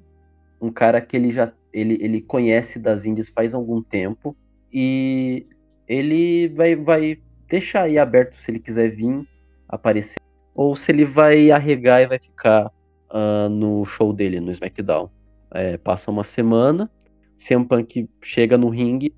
um 0.61 0.70
cara 0.70 1.01
que 1.01 1.16
ele 1.16 1.31
já 1.31 1.51
ele, 1.76 1.98
ele 2.00 2.22
conhece 2.22 2.78
das 2.78 3.04
Índias 3.04 3.28
faz 3.28 3.52
algum 3.52 3.82
tempo 3.82 4.34
e 4.72 5.46
ele 5.86 6.48
vai, 6.48 6.74
vai 6.74 7.18
deixar 7.46 7.82
aí 7.82 7.98
aberto 7.98 8.40
se 8.40 8.50
ele 8.50 8.58
quiser 8.58 8.88
vir 8.88 9.28
aparecer 9.68 10.16
ou 10.54 10.74
se 10.74 10.90
ele 10.90 11.04
vai 11.04 11.50
arregar 11.50 12.00
e 12.00 12.06
vai 12.06 12.18
ficar 12.18 12.72
uh, 13.10 13.48
no 13.50 13.84
show 13.84 14.10
dele 14.10 14.40
no 14.40 14.50
SmackDown. 14.50 15.10
É, 15.50 15.76
passa 15.76 16.10
uma 16.10 16.24
semana, 16.24 16.90
CM 17.36 17.66
Punk 17.66 18.08
chega 18.22 18.56
no 18.56 18.70
ringue, 18.70 19.14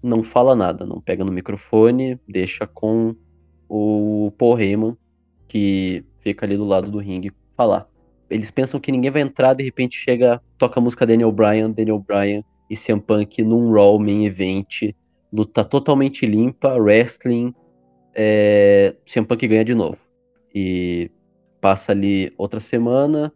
não 0.00 0.22
fala 0.22 0.54
nada, 0.54 0.86
não 0.86 1.00
pega 1.00 1.24
no 1.24 1.32
microfone, 1.32 2.20
deixa 2.28 2.68
com 2.68 3.16
o 3.68 4.32
Paul 4.38 4.60
Heyman, 4.60 4.96
que 5.48 6.04
fica 6.20 6.46
ali 6.46 6.56
do 6.56 6.64
lado 6.64 6.88
do 6.88 6.98
ringue, 6.98 7.32
falar 7.56 7.88
eles 8.28 8.50
pensam 8.50 8.80
que 8.80 8.90
ninguém 8.90 9.10
vai 9.10 9.22
entrar, 9.22 9.54
de 9.54 9.64
repente 9.64 9.96
chega, 9.96 10.42
toca 10.58 10.80
a 10.80 10.82
música 10.82 11.06
Daniel 11.06 11.30
Bryan, 11.30 11.70
Daniel 11.70 11.98
Bryan 11.98 12.42
e 12.68 12.76
CM 12.76 13.00
Punk 13.00 13.42
num 13.42 13.72
Raw 13.72 13.98
Main 13.98 14.24
Event, 14.26 14.94
luta 15.32 15.64
totalmente 15.64 16.26
limpa, 16.26 16.74
wrestling, 16.76 17.54
é, 18.14 18.96
CM 19.04 19.26
Punk 19.26 19.46
ganha 19.46 19.64
de 19.64 19.74
novo. 19.74 19.98
E 20.54 21.10
passa 21.60 21.92
ali 21.92 22.32
outra 22.36 22.58
semana, 22.58 23.32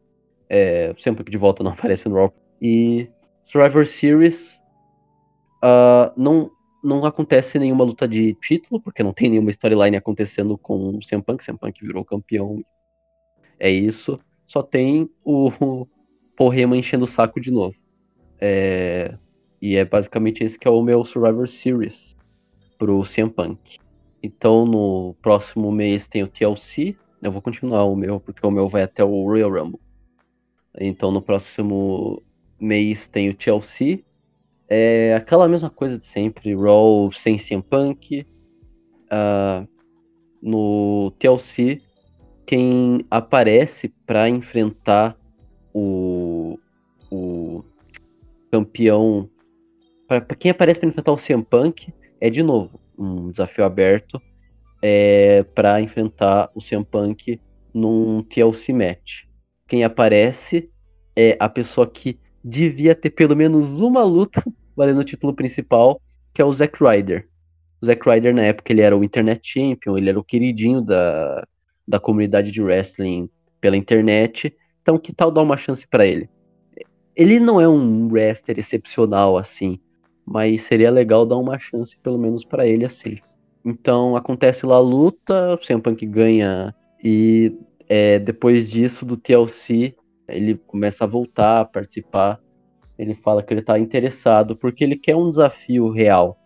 é, 0.49 0.93
CM 0.95 1.17
Punk 1.17 1.31
de 1.31 1.37
volta 1.37 1.63
não 1.63 1.71
aparece 1.73 2.09
no 2.09 2.17
Raw. 2.17 2.35
E 2.61 3.09
Survivor 3.45 3.87
Series 3.87 4.61
uh, 5.65 6.13
não, 6.17 6.51
não 6.83 7.05
acontece 7.05 7.59
nenhuma 7.59 7.85
luta 7.85 8.09
de 8.09 8.35
título, 8.35 8.81
porque 8.81 9.03
não 9.05 9.13
tem 9.13 9.31
nenhuma 9.31 9.51
storyline 9.51 9.97
acontecendo 9.97 10.59
com 10.59 10.97
o 10.97 10.99
CM 10.99 11.23
Punk, 11.23 11.45
CM 11.45 11.59
Punk 11.59 11.81
virou 11.81 12.05
campeão. 12.05 12.61
É 13.59 13.71
isso 13.71 14.19
só 14.51 14.63
tem 14.63 15.09
o 15.25 15.87
Heyman 16.53 16.81
enchendo 16.81 17.05
o 17.05 17.07
saco 17.07 17.41
de 17.41 17.53
novo. 17.53 17.77
É, 18.41 19.17
e 19.63 19.77
é 19.77 19.85
basicamente 19.85 20.43
esse 20.43 20.59
que 20.59 20.67
é 20.67 20.71
o 20.71 20.83
meu 20.83 21.05
Survivor 21.05 21.47
Series 21.47 22.17
pro 22.77 23.03
CM 23.03 23.31
Punk. 23.31 23.79
Então 24.21 24.67
no 24.67 25.15
próximo 25.23 25.71
mês 25.71 26.09
tem 26.09 26.25
o 26.25 26.29
TLC. 26.29 26.97
Eu 27.23 27.31
vou 27.31 27.41
continuar 27.41 27.85
o 27.85 27.95
meu, 27.95 28.19
porque 28.19 28.45
o 28.45 28.51
meu 28.51 28.67
vai 28.67 28.83
até 28.83 29.05
o 29.05 29.25
Royal 29.25 29.53
Rumble. 29.53 29.81
Então 30.81 31.13
no 31.13 31.23
próximo 31.23 32.21
mês 32.59 33.07
tem 33.07 33.29
o 33.29 33.35
TLC. 33.35 34.05
É 34.69 35.15
aquela 35.15 35.47
mesma 35.47 35.71
coisa 35.71 35.97
de 35.97 36.07
sempre, 36.07 36.57
Raw 36.57 37.13
sem 37.13 37.37
CM 37.37 37.63
Punk. 37.63 38.27
Uh, 39.13 39.69
no 40.43 41.13
TLC 41.21 41.81
quem 42.51 43.07
aparece 43.09 43.95
para 44.05 44.29
enfrentar 44.29 45.17
o, 45.73 46.59
o 47.09 47.63
campeão. 48.51 49.31
Para 50.09 50.21
quem 50.21 50.51
aparece 50.51 50.81
para 50.81 50.89
enfrentar 50.89 51.13
o 51.13 51.17
CM 51.17 51.45
Punk, 51.45 51.95
é 52.21 52.29
de 52.29 52.43
novo 52.43 52.81
um 52.99 53.31
desafio 53.31 53.65
aberto 53.65 54.21
é, 54.83 55.45
para 55.55 55.81
enfrentar 55.81 56.51
o 56.53 56.59
CM 56.59 56.85
Punk 56.85 57.41
num 57.73 58.21
TLC 58.25 58.73
match. 58.73 59.27
Quem 59.69 59.85
aparece 59.85 60.69
é 61.15 61.37
a 61.39 61.49
pessoa 61.49 61.87
que 61.87 62.19
devia 62.43 62.97
ter 62.97 63.11
pelo 63.11 63.37
menos 63.37 63.81
uma 63.81 64.03
luta 64.03 64.43
valendo 64.77 65.03
o 65.03 65.05
título 65.05 65.33
principal, 65.33 66.03
que 66.35 66.43
é 66.43 66.45
o 66.45 66.53
Zack 66.53 66.83
Ryder. 66.83 67.29
O 67.81 67.87
Zack 67.87 68.11
Ryder, 68.11 68.35
na 68.35 68.43
época, 68.43 68.73
ele 68.73 68.81
era 68.81 68.99
o 68.99 69.05
Internet 69.05 69.41
Champion, 69.45 69.97
ele 69.97 70.11
era 70.11 70.19
o 70.19 70.25
queridinho 70.25 70.83
da, 70.83 71.47
da 71.91 71.99
comunidade 71.99 72.53
de 72.53 72.63
wrestling 72.63 73.29
pela 73.61 73.77
internet. 73.77 74.57
Então, 74.81 74.97
que 74.97 75.13
tal 75.13 75.31
dar 75.31 75.43
uma 75.43 75.57
chance 75.57 75.87
para 75.87 76.07
ele? 76.07 76.31
Ele 77.17 77.41
não 77.41 77.61
é 77.61 77.69
um 77.69 78.09
wrestler 78.09 78.59
excepcional 78.59 79.37
assim, 79.37 79.79
mas 80.25 80.63
seria 80.63 80.91
legal 80.91 81.27
dar 81.27 81.37
uma 81.37 81.59
chance 81.59 81.99
pelo 81.99 82.17
menos 82.17 82.45
para 82.45 82.67
ele 82.67 82.85
assim. 82.85 83.17
Então 83.65 84.17
acontece 84.17 84.65
lá 84.65 84.77
a 84.77 84.81
luta, 84.81 85.55
o 85.55 85.59
CM 85.59 85.83
Punk 85.83 86.07
ganha 86.07 86.75
e 87.03 87.53
é, 87.89 88.19
depois 88.19 88.71
disso 88.71 89.05
do 89.05 89.17
TLC 89.17 89.95
ele 90.29 90.55
começa 90.67 91.05
a 91.05 91.07
voltar 91.07 91.61
a 91.61 91.65
participar. 91.65 92.41
Ele 92.97 93.13
fala 93.13 93.43
que 93.43 93.53
ele 93.53 93.63
tá 93.63 93.79
interessado 93.79 94.57
porque 94.57 94.85
ele 94.85 94.97
quer 94.97 95.17
um 95.17 95.29
desafio 95.29 95.91
real. 95.91 96.39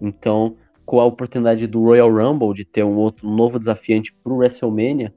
Então, 0.00 0.56
com 0.84 1.00
a 1.00 1.04
oportunidade 1.04 1.66
do 1.66 1.82
Royal 1.82 2.10
Rumble 2.10 2.54
de 2.54 2.64
ter 2.64 2.84
um 2.84 2.96
outro 2.96 3.28
novo 3.28 3.58
desafiante 3.58 4.12
pro 4.22 4.36
WrestleMania, 4.36 5.14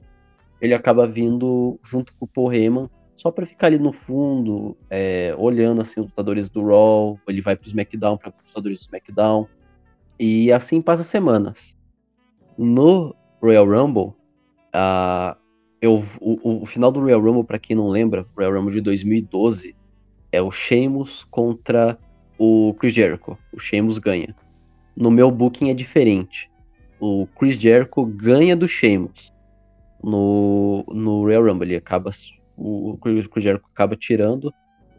ele 0.60 0.74
acaba 0.74 1.06
vindo 1.06 1.78
junto 1.82 2.14
com 2.14 2.24
o 2.24 2.28
Paul 2.28 2.52
Heyman 2.52 2.88
só 3.16 3.30
para 3.30 3.46
ficar 3.46 3.68
ali 3.68 3.78
no 3.78 3.92
fundo, 3.92 4.76
é, 4.90 5.34
olhando 5.38 5.80
assim 5.80 6.00
os 6.00 6.06
lutadores 6.06 6.50
do 6.50 6.66
Raw, 6.66 7.18
ele 7.26 7.40
vai 7.40 7.56
pro 7.56 7.66
SmackDown 7.66 8.18
para 8.18 8.28
os 8.28 8.50
lutadores 8.50 8.78
do 8.78 8.82
SmackDown, 8.82 9.46
e 10.20 10.52
assim 10.52 10.82
passa 10.82 11.02
semanas. 11.02 11.76
No 12.58 13.14
Royal 13.40 13.66
Rumble, 13.66 14.14
uh, 14.74 15.36
eu, 15.80 16.02
o, 16.20 16.62
o, 16.62 16.66
final 16.66 16.92
do 16.92 17.00
Royal 17.00 17.20
Rumble, 17.20 17.44
para 17.44 17.58
quem 17.58 17.74
não 17.74 17.88
lembra, 17.88 18.26
Royal 18.36 18.52
Rumble 18.52 18.74
de 18.74 18.80
2012, 18.82 19.74
é 20.30 20.42
o 20.42 20.50
Sheamus 20.50 21.24
contra 21.24 21.98
o 22.38 22.74
Chris 22.78 22.94
Jericho. 22.94 23.38
O 23.52 23.58
Sheamus 23.58 23.98
ganha. 23.98 24.34
No 24.96 25.10
meu 25.10 25.30
booking 25.30 25.70
é 25.70 25.74
diferente. 25.74 26.50
O 26.98 27.26
Chris 27.38 27.56
Jericho 27.56 28.04
ganha 28.04 28.56
do 28.56 28.66
Sheamus 28.66 29.32
no, 30.02 30.84
no 30.88 31.24
Rumble. 31.24 31.68
Ele 31.68 31.76
acaba 31.76 32.10
o 32.56 32.96
Chris 32.98 33.28
Jericho 33.36 33.66
acaba 33.72 33.94
tirando 33.96 34.52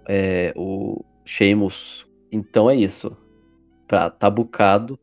é, 0.07 0.53
o 0.55 1.03
Sheamus. 1.25 2.07
Então 2.31 2.69
é 2.69 2.75
isso. 2.75 3.15
Pra 3.87 4.09
tabucado, 4.09 4.99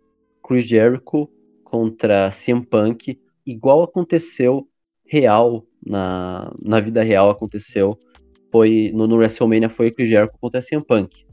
Chris 0.47 0.67
Jericho 0.67 1.29
contra 1.65 2.31
CM 2.31 2.65
Punk, 2.65 3.19
igual 3.45 3.83
aconteceu 3.83 4.69
real 5.07 5.67
na, 5.85 6.55
na 6.63 6.81
vida 6.81 7.03
real 7.03 7.31
aconteceu. 7.31 7.99
Foi 8.53 8.93
no, 8.95 9.07
no 9.07 9.17
WrestleMania 9.17 9.69
foi 9.69 9.91
Chris 9.91 10.09
Jericho 10.09 10.39
contra 10.41 10.63
CM 10.63 10.85
Punk. 10.85 11.24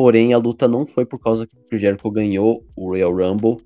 Porém, 0.00 0.32
a 0.32 0.38
luta 0.38 0.66
não 0.66 0.86
foi 0.86 1.04
por 1.04 1.18
causa 1.18 1.46
que 1.46 1.54
o 1.70 1.78
Jericho 1.78 2.10
ganhou 2.10 2.64
o 2.74 2.88
Royal 2.88 3.14
Rumble. 3.14 3.58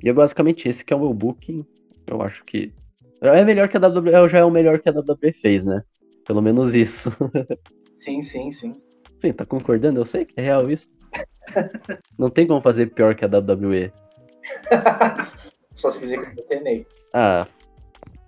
E 0.00 0.08
é 0.08 0.12
basicamente 0.12 0.68
esse 0.68 0.84
que 0.84 0.92
é 0.92 0.96
o 0.96 1.00
meu 1.00 1.12
booking. 1.12 1.66
Eu 2.06 2.22
acho 2.22 2.44
que 2.44 2.72
é 3.20 3.44
melhor 3.44 3.68
que 3.68 3.76
a 3.76 3.80
WWE, 3.80 4.28
já 4.28 4.38
é 4.38 4.44
o 4.44 4.52
melhor 4.52 4.78
que 4.78 4.88
a 4.88 4.92
WWE 4.92 5.32
fez, 5.32 5.64
né? 5.64 5.82
Pelo 6.24 6.40
menos 6.40 6.76
isso. 6.76 7.10
Sim, 7.98 8.22
sim, 8.22 8.52
sim. 8.52 8.80
Sim, 9.18 9.32
tá 9.32 9.44
concordando? 9.44 9.98
Eu 9.98 10.04
sei 10.04 10.24
que 10.24 10.34
é 10.36 10.42
real 10.44 10.70
isso. 10.70 10.86
Não 12.16 12.30
tem 12.30 12.46
como 12.46 12.60
fazer 12.60 12.94
pior 12.94 13.16
que 13.16 13.24
a 13.24 13.28
WWE. 13.28 13.92
Só 15.74 15.90
se 15.90 15.98
fizer 15.98 16.18
com 16.18 16.40
o 16.40 16.44
TNA. 16.44 16.86
Ah, 17.12 17.48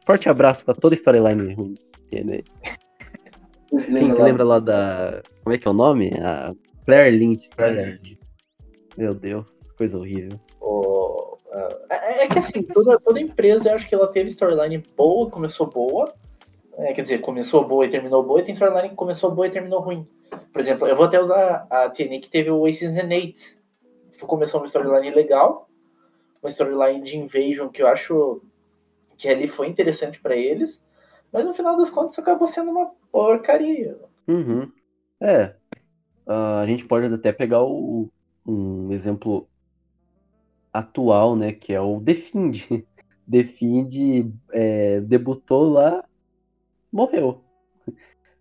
forte 0.04 0.28
abraço 0.28 0.64
pra 0.64 0.74
toda 0.74 0.96
a 0.96 0.98
storyline 0.98 1.54
ruim 1.54 1.74
do 1.74 1.80
TNA. 2.10 2.42
Quem 3.70 4.14
que 4.14 4.20
lembra 4.20 4.42
lá 4.42 4.58
da. 4.58 5.22
Como 5.44 5.54
é 5.54 5.58
que 5.58 5.68
é 5.68 5.70
o 5.70 5.74
nome? 5.74 6.10
A 6.20 6.52
Claire 6.84 7.10
Lynch. 7.10 7.48
Claire 7.50 7.92
Lynch. 7.92 8.18
Meu 8.96 9.14
Deus, 9.14 9.48
coisa 9.76 9.98
horrível. 9.98 10.38
Oh, 10.60 11.36
é, 11.88 12.24
é, 12.24 12.28
que 12.28 12.38
assim, 12.38 12.62
toda, 12.62 12.98
toda 12.98 13.20
empresa 13.20 13.70
eu 13.70 13.74
acho 13.74 13.88
que 13.88 13.94
ela 13.94 14.08
teve 14.08 14.28
storyline 14.28 14.82
boa, 14.96 15.30
começou 15.30 15.66
boa, 15.66 16.12
é, 16.78 16.92
quer 16.92 17.02
dizer, 17.02 17.18
começou 17.18 17.66
boa 17.66 17.84
e 17.84 17.90
terminou 17.90 18.22
boa, 18.22 18.40
e 18.40 18.44
tem 18.44 18.54
storyline 18.54 18.90
que 18.90 18.94
começou 18.94 19.30
boa 19.30 19.46
e 19.46 19.50
terminou 19.50 19.80
ruim. 19.80 20.06
Por 20.52 20.60
exemplo, 20.60 20.86
eu 20.86 20.96
vou 20.96 21.06
até 21.06 21.20
usar 21.20 21.66
a 21.68 21.90
TNA 21.90 22.20
que 22.20 22.30
teve 22.30 22.50
o 22.50 22.66
Aces 22.66 22.96
and 22.96 23.12
Eight. 23.12 23.58
Começou 24.20 24.60
uma 24.60 24.66
storyline 24.66 25.14
legal, 25.14 25.68
uma 26.42 26.48
storyline 26.48 27.02
de 27.02 27.18
Invasion 27.18 27.68
que 27.68 27.82
eu 27.82 27.86
acho 27.86 28.40
que 29.18 29.28
ali 29.28 29.48
foi 29.48 29.68
interessante 29.68 30.20
para 30.20 30.36
eles, 30.36 30.84
mas 31.30 31.44
no 31.44 31.52
final 31.52 31.76
das 31.76 31.90
contas 31.90 32.18
acabou 32.18 32.46
sendo 32.46 32.70
uma 32.70 32.90
porcaria. 33.10 33.98
Uhum. 34.26 34.70
É. 35.20 35.54
Uh, 36.26 36.60
a 36.62 36.66
gente 36.66 36.84
pode 36.84 37.12
até 37.12 37.32
pegar 37.32 37.62
o, 37.62 38.08
um 38.46 38.92
exemplo 38.92 39.48
atual, 40.72 41.36
né, 41.36 41.52
que 41.52 41.72
é 41.72 41.80
o 41.80 42.00
Defend. 42.00 42.86
Defend 43.26 44.32
é, 44.52 45.00
debutou 45.00 45.70
lá 45.70 46.04
morreu. 46.92 47.42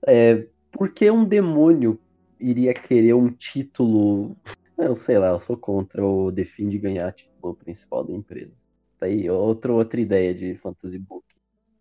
É, 0.06 0.48
por 0.72 0.94
que 0.94 1.10
um 1.10 1.24
demônio 1.24 1.98
iria 2.40 2.74
querer 2.74 3.14
um 3.14 3.30
título? 3.30 4.36
Eu 4.78 4.96
sei 4.96 5.18
lá, 5.18 5.30
eu 5.30 5.40
sou 5.40 5.56
contra 5.56 6.06
o 6.06 6.32
Define 6.32 6.78
ganhar 6.78 7.14
título 7.14 7.56
principal 7.56 8.04
da 8.04 8.14
empresa. 8.14 8.54
Tá 9.00 9.06
aí, 9.06 9.30
outra, 9.30 9.72
outra 9.72 10.02
ideia 10.02 10.34
de 10.34 10.56
Fantasy 10.56 11.00
Book. 11.00 11.26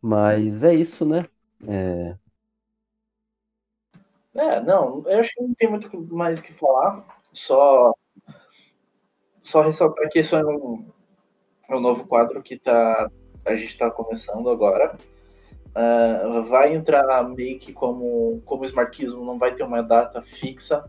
Mas 0.01 0.63
é 0.63 0.75
isso, 0.75 1.05
né? 1.05 1.25
É... 1.67 2.17
é, 4.35 4.61
não, 4.61 5.03
eu 5.07 5.21
acho 5.21 5.33
que 5.35 5.43
não 5.43 5.55
tem 5.55 5.69
muito 5.69 5.91
mais 6.15 6.39
o 6.39 6.43
que 6.43 6.53
falar. 6.53 7.05
Só, 7.33 7.93
só 9.43 9.63
ressaltar 9.63 10.09
que 10.09 10.21
isso 10.21 10.37
é 10.37 10.45
um, 10.45 10.89
é 11.69 11.75
um 11.75 11.81
novo 11.81 12.07
quadro 12.07 12.43
que 12.43 12.59
tá, 12.59 13.11
a 13.45 13.55
gente 13.55 13.71
está 13.71 13.91
começando 13.91 14.49
agora. 14.49 14.97
Uh, 15.71 16.43
vai 16.45 16.75
entrar 16.75 17.23
meio 17.29 17.59
que 17.59 17.73
como, 17.73 18.43
como 18.45 18.63
o 18.63 18.67
Smartismo 18.67 19.25
não 19.25 19.39
vai 19.39 19.55
ter 19.55 19.63
uma 19.63 19.83
data 19.83 20.23
fixa. 20.23 20.85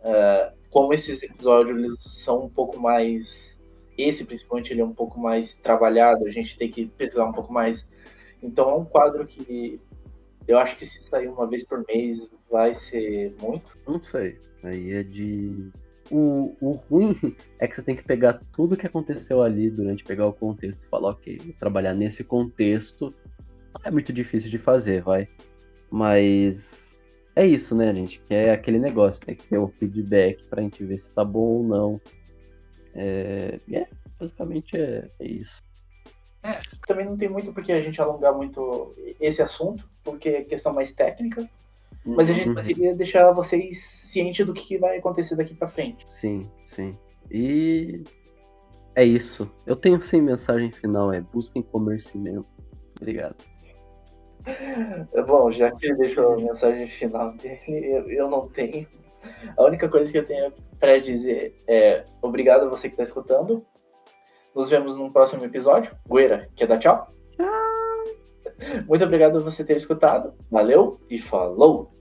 Uh, 0.00 0.60
como 0.70 0.94
esses 0.94 1.22
episódios 1.22 1.76
eles 1.76 1.96
são 2.00 2.44
um 2.44 2.48
pouco 2.48 2.80
mais. 2.80 3.58
Esse, 3.98 4.24
principalmente, 4.24 4.72
ele 4.72 4.80
é 4.80 4.84
um 4.84 4.94
pouco 4.94 5.20
mais 5.20 5.56
trabalhado, 5.56 6.24
a 6.24 6.30
gente 6.30 6.56
tem 6.56 6.70
que 6.70 6.86
pesquisar 6.86 7.26
um 7.26 7.32
pouco 7.32 7.52
mais. 7.52 7.86
Então, 8.42 8.70
é 8.70 8.74
um 8.74 8.84
quadro 8.84 9.26
que 9.26 9.78
eu 10.48 10.58
acho 10.58 10.76
que 10.76 10.86
se 10.86 11.02
sair 11.04 11.28
uma 11.28 11.46
vez 11.46 11.64
por 11.64 11.84
mês 11.86 12.30
vai 12.50 12.74
ser 12.74 13.34
muito. 13.40 13.78
Não 13.86 14.02
sei. 14.02 14.38
Aí 14.62 14.92
é 14.92 15.02
de. 15.02 15.70
O, 16.10 16.56
o 16.60 16.72
ruim 16.72 17.14
é 17.60 17.68
que 17.68 17.76
você 17.76 17.82
tem 17.82 17.94
que 17.94 18.02
pegar 18.02 18.40
tudo 18.52 18.76
que 18.76 18.86
aconteceu 18.86 19.42
ali 19.42 19.70
durante 19.70 20.02
pegar 20.02 20.26
o 20.26 20.32
contexto 20.32 20.82
e 20.82 20.88
falar, 20.88 21.10
ok, 21.10 21.38
vou 21.38 21.54
trabalhar 21.54 21.94
nesse 21.94 22.24
contexto 22.24 23.14
é 23.84 23.90
muito 23.90 24.12
difícil 24.12 24.50
de 24.50 24.58
fazer, 24.58 25.02
vai. 25.02 25.28
Mas 25.90 26.96
é 27.34 27.46
isso, 27.46 27.74
né, 27.74 27.94
gente? 27.94 28.20
Que 28.20 28.34
é 28.34 28.52
aquele 28.52 28.78
negócio, 28.78 29.24
tem 29.24 29.34
que 29.34 29.46
ter 29.46 29.58
um 29.58 29.68
feedback 29.68 30.46
pra 30.48 30.62
gente 30.62 30.84
ver 30.84 30.98
se 30.98 31.12
tá 31.12 31.24
bom 31.24 31.40
ou 31.40 31.62
não. 31.62 32.00
É, 32.94 33.58
é 33.72 33.86
basicamente 34.18 34.76
é, 34.76 35.08
é 35.18 35.26
isso. 35.26 35.62
É, 36.42 36.58
também 36.86 37.04
não 37.04 37.16
tem 37.16 37.28
muito 37.28 37.52
porque 37.52 37.72
a 37.72 37.80
gente 37.80 38.00
alongar 38.00 38.34
muito 38.34 38.94
esse 39.20 39.42
assunto, 39.42 39.88
porque 40.02 40.28
é 40.28 40.44
questão 40.44 40.72
mais 40.72 40.92
técnica. 40.92 41.48
Mas 42.04 42.30
a 42.30 42.32
gente 42.32 42.48
uhum. 42.48 42.54
queria 42.54 42.94
deixar 42.94 43.30
vocês 43.32 43.82
cientes 43.82 44.44
do 44.46 44.54
que 44.54 44.78
vai 44.78 44.98
acontecer 44.98 45.36
daqui 45.36 45.54
para 45.54 45.68
frente. 45.68 46.08
Sim, 46.08 46.50
sim. 46.64 46.96
E 47.30 48.02
é 48.94 49.04
isso. 49.04 49.50
Eu 49.66 49.76
tenho 49.76 50.00
sim 50.00 50.20
mensagem 50.20 50.70
final, 50.70 51.12
é 51.12 51.20
busquem 51.20 51.62
comercimento. 51.62 52.48
Obrigado. 53.00 53.36
Bom, 55.26 55.50
já 55.50 55.70
que 55.70 55.86
ele 55.86 55.96
deixou 55.96 56.32
a 56.32 56.36
mensagem 56.36 56.86
final 56.86 57.32
dele, 57.34 57.60
eu, 57.66 58.10
eu 58.10 58.30
não 58.30 58.48
tenho. 58.48 58.86
A 59.56 59.64
única 59.64 59.88
coisa 59.88 60.10
que 60.10 60.18
eu 60.18 60.24
tenho 60.24 60.52
para 60.78 60.98
dizer 60.98 61.54
é 61.68 62.04
obrigado 62.22 62.64
a 62.64 62.68
você 62.68 62.88
que 62.88 62.94
está 62.94 63.02
escutando. 63.02 63.64
Nos 64.54 64.70
vemos 64.70 64.96
no 64.96 65.12
próximo 65.12 65.44
episódio. 65.44 65.94
Gueira, 66.08 66.48
quer 66.56 66.66
dar? 66.66 66.78
Tchau. 66.78 67.19
Muito 68.86 69.04
obrigado 69.04 69.32
por 69.32 69.42
você 69.42 69.64
ter 69.64 69.76
escutado. 69.76 70.32
Valeu 70.50 71.00
e 71.08 71.18
falou! 71.18 71.92